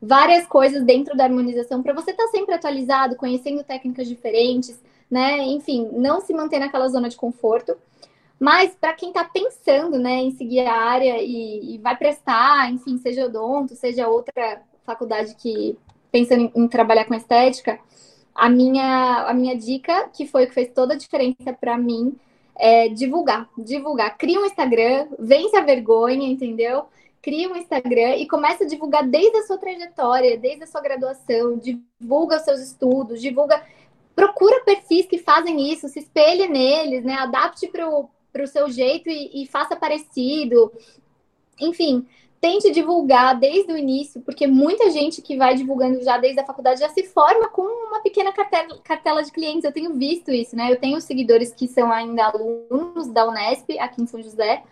[0.00, 4.80] várias coisas dentro da harmonização para você estar tá sempre atualizado, conhecendo técnicas diferentes,
[5.10, 5.38] né?
[5.42, 7.76] Enfim, não se manter naquela zona de conforto.
[8.38, 12.98] Mas para quem está pensando, né, em seguir a área e, e, vai prestar, enfim,
[12.98, 15.76] seja odonto, seja outra faculdade que
[16.12, 17.78] pensando em, em trabalhar com estética,
[18.34, 22.14] a minha a minha dica, que foi o que fez toda a diferença para mim,
[22.58, 24.16] é divulgar, divulgar.
[24.18, 26.86] Cria um Instagram, vence a vergonha, entendeu?
[27.26, 31.58] Cria um Instagram e começa a divulgar desde a sua trajetória, desde a sua graduação,
[31.58, 33.60] divulga os seus estudos, divulga,
[34.14, 37.14] procura perfis que fazem isso, se espelhe neles, né?
[37.14, 40.72] Adapte para o seu jeito e, e faça parecido.
[41.60, 42.06] Enfim,
[42.40, 46.78] tente divulgar desde o início, porque muita gente que vai divulgando já desde a faculdade
[46.78, 49.64] já se forma com uma pequena cartela, cartela de clientes.
[49.64, 50.70] Eu tenho visto isso, né?
[50.70, 54.62] Eu tenho seguidores que são ainda alunos da Unesp, aqui em São José,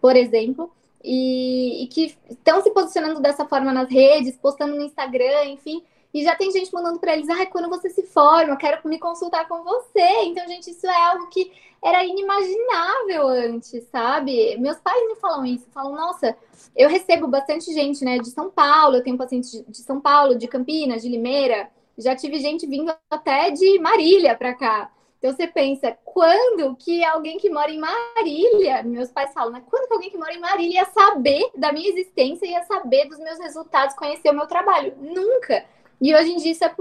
[0.00, 0.70] por exemplo,
[1.04, 5.82] e, e que estão se posicionando dessa forma nas redes, postando no Instagram, enfim,
[6.14, 8.98] E já tem gente mandando para eles, ah, quando você se forma, eu quero me
[8.98, 10.22] consultar com você.
[10.24, 11.52] Então, gente, isso é algo que
[11.82, 14.56] era inimaginável antes, sabe?
[14.58, 16.34] Meus pais me falam isso, falam, nossa,
[16.74, 20.48] eu recebo bastante gente, né, de São Paulo, eu tenho pacientes de São Paulo, de
[20.48, 24.90] Campinas, de Limeira, já tive gente vindo até de Marília para cá.
[25.24, 29.62] Então você pensa, quando que alguém que mora em Marília, meus pais falam, né?
[29.70, 33.18] Quando que alguém que mora em Marília ia saber da minha existência, ia saber dos
[33.18, 34.92] meus resultados, conhecer o meu trabalho?
[35.00, 35.64] Nunca.
[35.98, 36.74] E hoje em dia isso é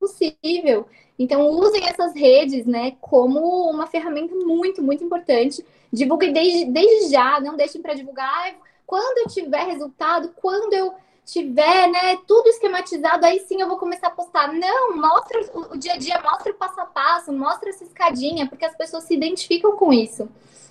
[0.00, 0.86] possível.
[1.18, 5.62] Então usem essas redes, né, como uma ferramenta muito, muito importante.
[5.92, 8.56] Divulguem desde, desde já, não deixem para divulgar.
[8.86, 10.94] quando eu tiver resultado, quando eu
[11.24, 14.52] tiver, né, tudo esquematizado, aí sim eu vou começar a postar.
[14.52, 18.64] Não, mostra o, dia a dia, mostra o passo a passo, mostra essa escadinha, porque
[18.64, 20.28] as pessoas se identificam com isso.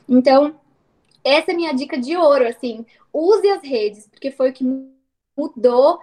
[0.08, 0.56] Então,
[1.24, 4.66] essa é a minha dica de ouro, assim, use as redes, porque foi o que
[5.36, 6.00] mudou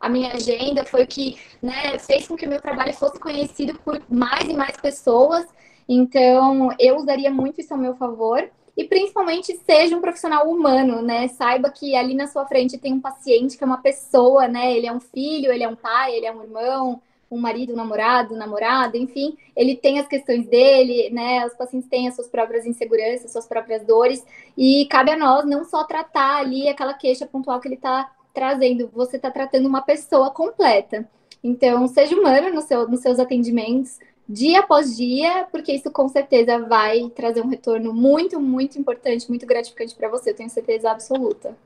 [0.00, 3.78] a minha agenda, foi o que né, fez com que o meu trabalho fosse conhecido
[3.80, 5.46] por mais e mais pessoas.
[5.88, 11.28] Então, eu usaria muito isso ao meu favor e principalmente seja um profissional humano, né?
[11.28, 14.76] Saiba que ali na sua frente tem um paciente que é uma pessoa, né?
[14.76, 17.00] Ele é um filho, ele é um pai, ele é um irmão,
[17.30, 21.44] um marido, um namorado, namorada, enfim, ele tem as questões dele, né?
[21.46, 24.24] Os pacientes têm as suas próprias inseguranças, suas próprias dores,
[24.56, 28.90] e cabe a nós não só tratar ali aquela queixa pontual que ele está trazendo,
[28.92, 31.08] você está tratando uma pessoa completa.
[31.42, 33.98] Então, seja humano no seu, nos seus atendimentos,
[34.28, 39.46] dia após dia, porque isso com certeza vai trazer um retorno muito, muito importante, muito
[39.46, 41.56] gratificante para você, eu tenho certeza absoluta.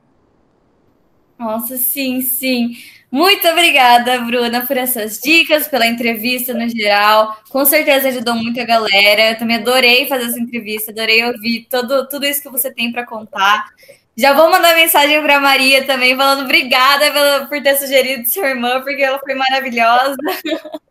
[1.39, 2.75] Nossa, sim, sim.
[3.09, 7.37] Muito obrigada, Bruna, por essas dicas, pela entrevista no geral.
[7.49, 9.31] Com certeza ajudou muito a galera.
[9.31, 13.05] Eu também adorei fazer essa entrevista, adorei ouvir todo, tudo isso que você tem para
[13.05, 13.69] contar.
[14.17, 19.01] Já vou mandar mensagem para Maria também, falando obrigada por ter sugerido sua irmã, porque
[19.01, 20.17] ela foi maravilhosa.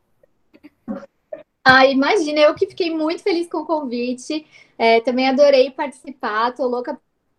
[1.65, 4.47] Ah, imagina, eu que fiquei muito feliz com o convite.
[4.79, 6.99] É, também adorei participar, tô louca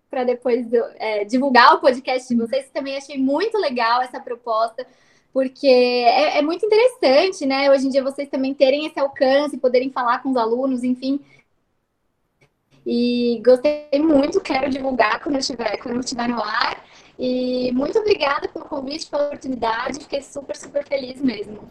[0.09, 0.67] para depois
[0.97, 2.69] é, divulgar o podcast de vocês.
[2.71, 4.85] Também achei muito legal essa proposta,
[5.33, 7.69] porque é, é, muito interessante, né?
[7.71, 11.19] Hoje em dia vocês também terem esse alcance, poderem falar com os alunos, enfim.
[12.85, 16.83] E gostei muito, quero divulgar quando eu estiver, quando eu estiver no ar.
[17.17, 19.99] E muito obrigada pelo convite, pela oportunidade.
[19.99, 21.69] Fiquei super, super feliz mesmo.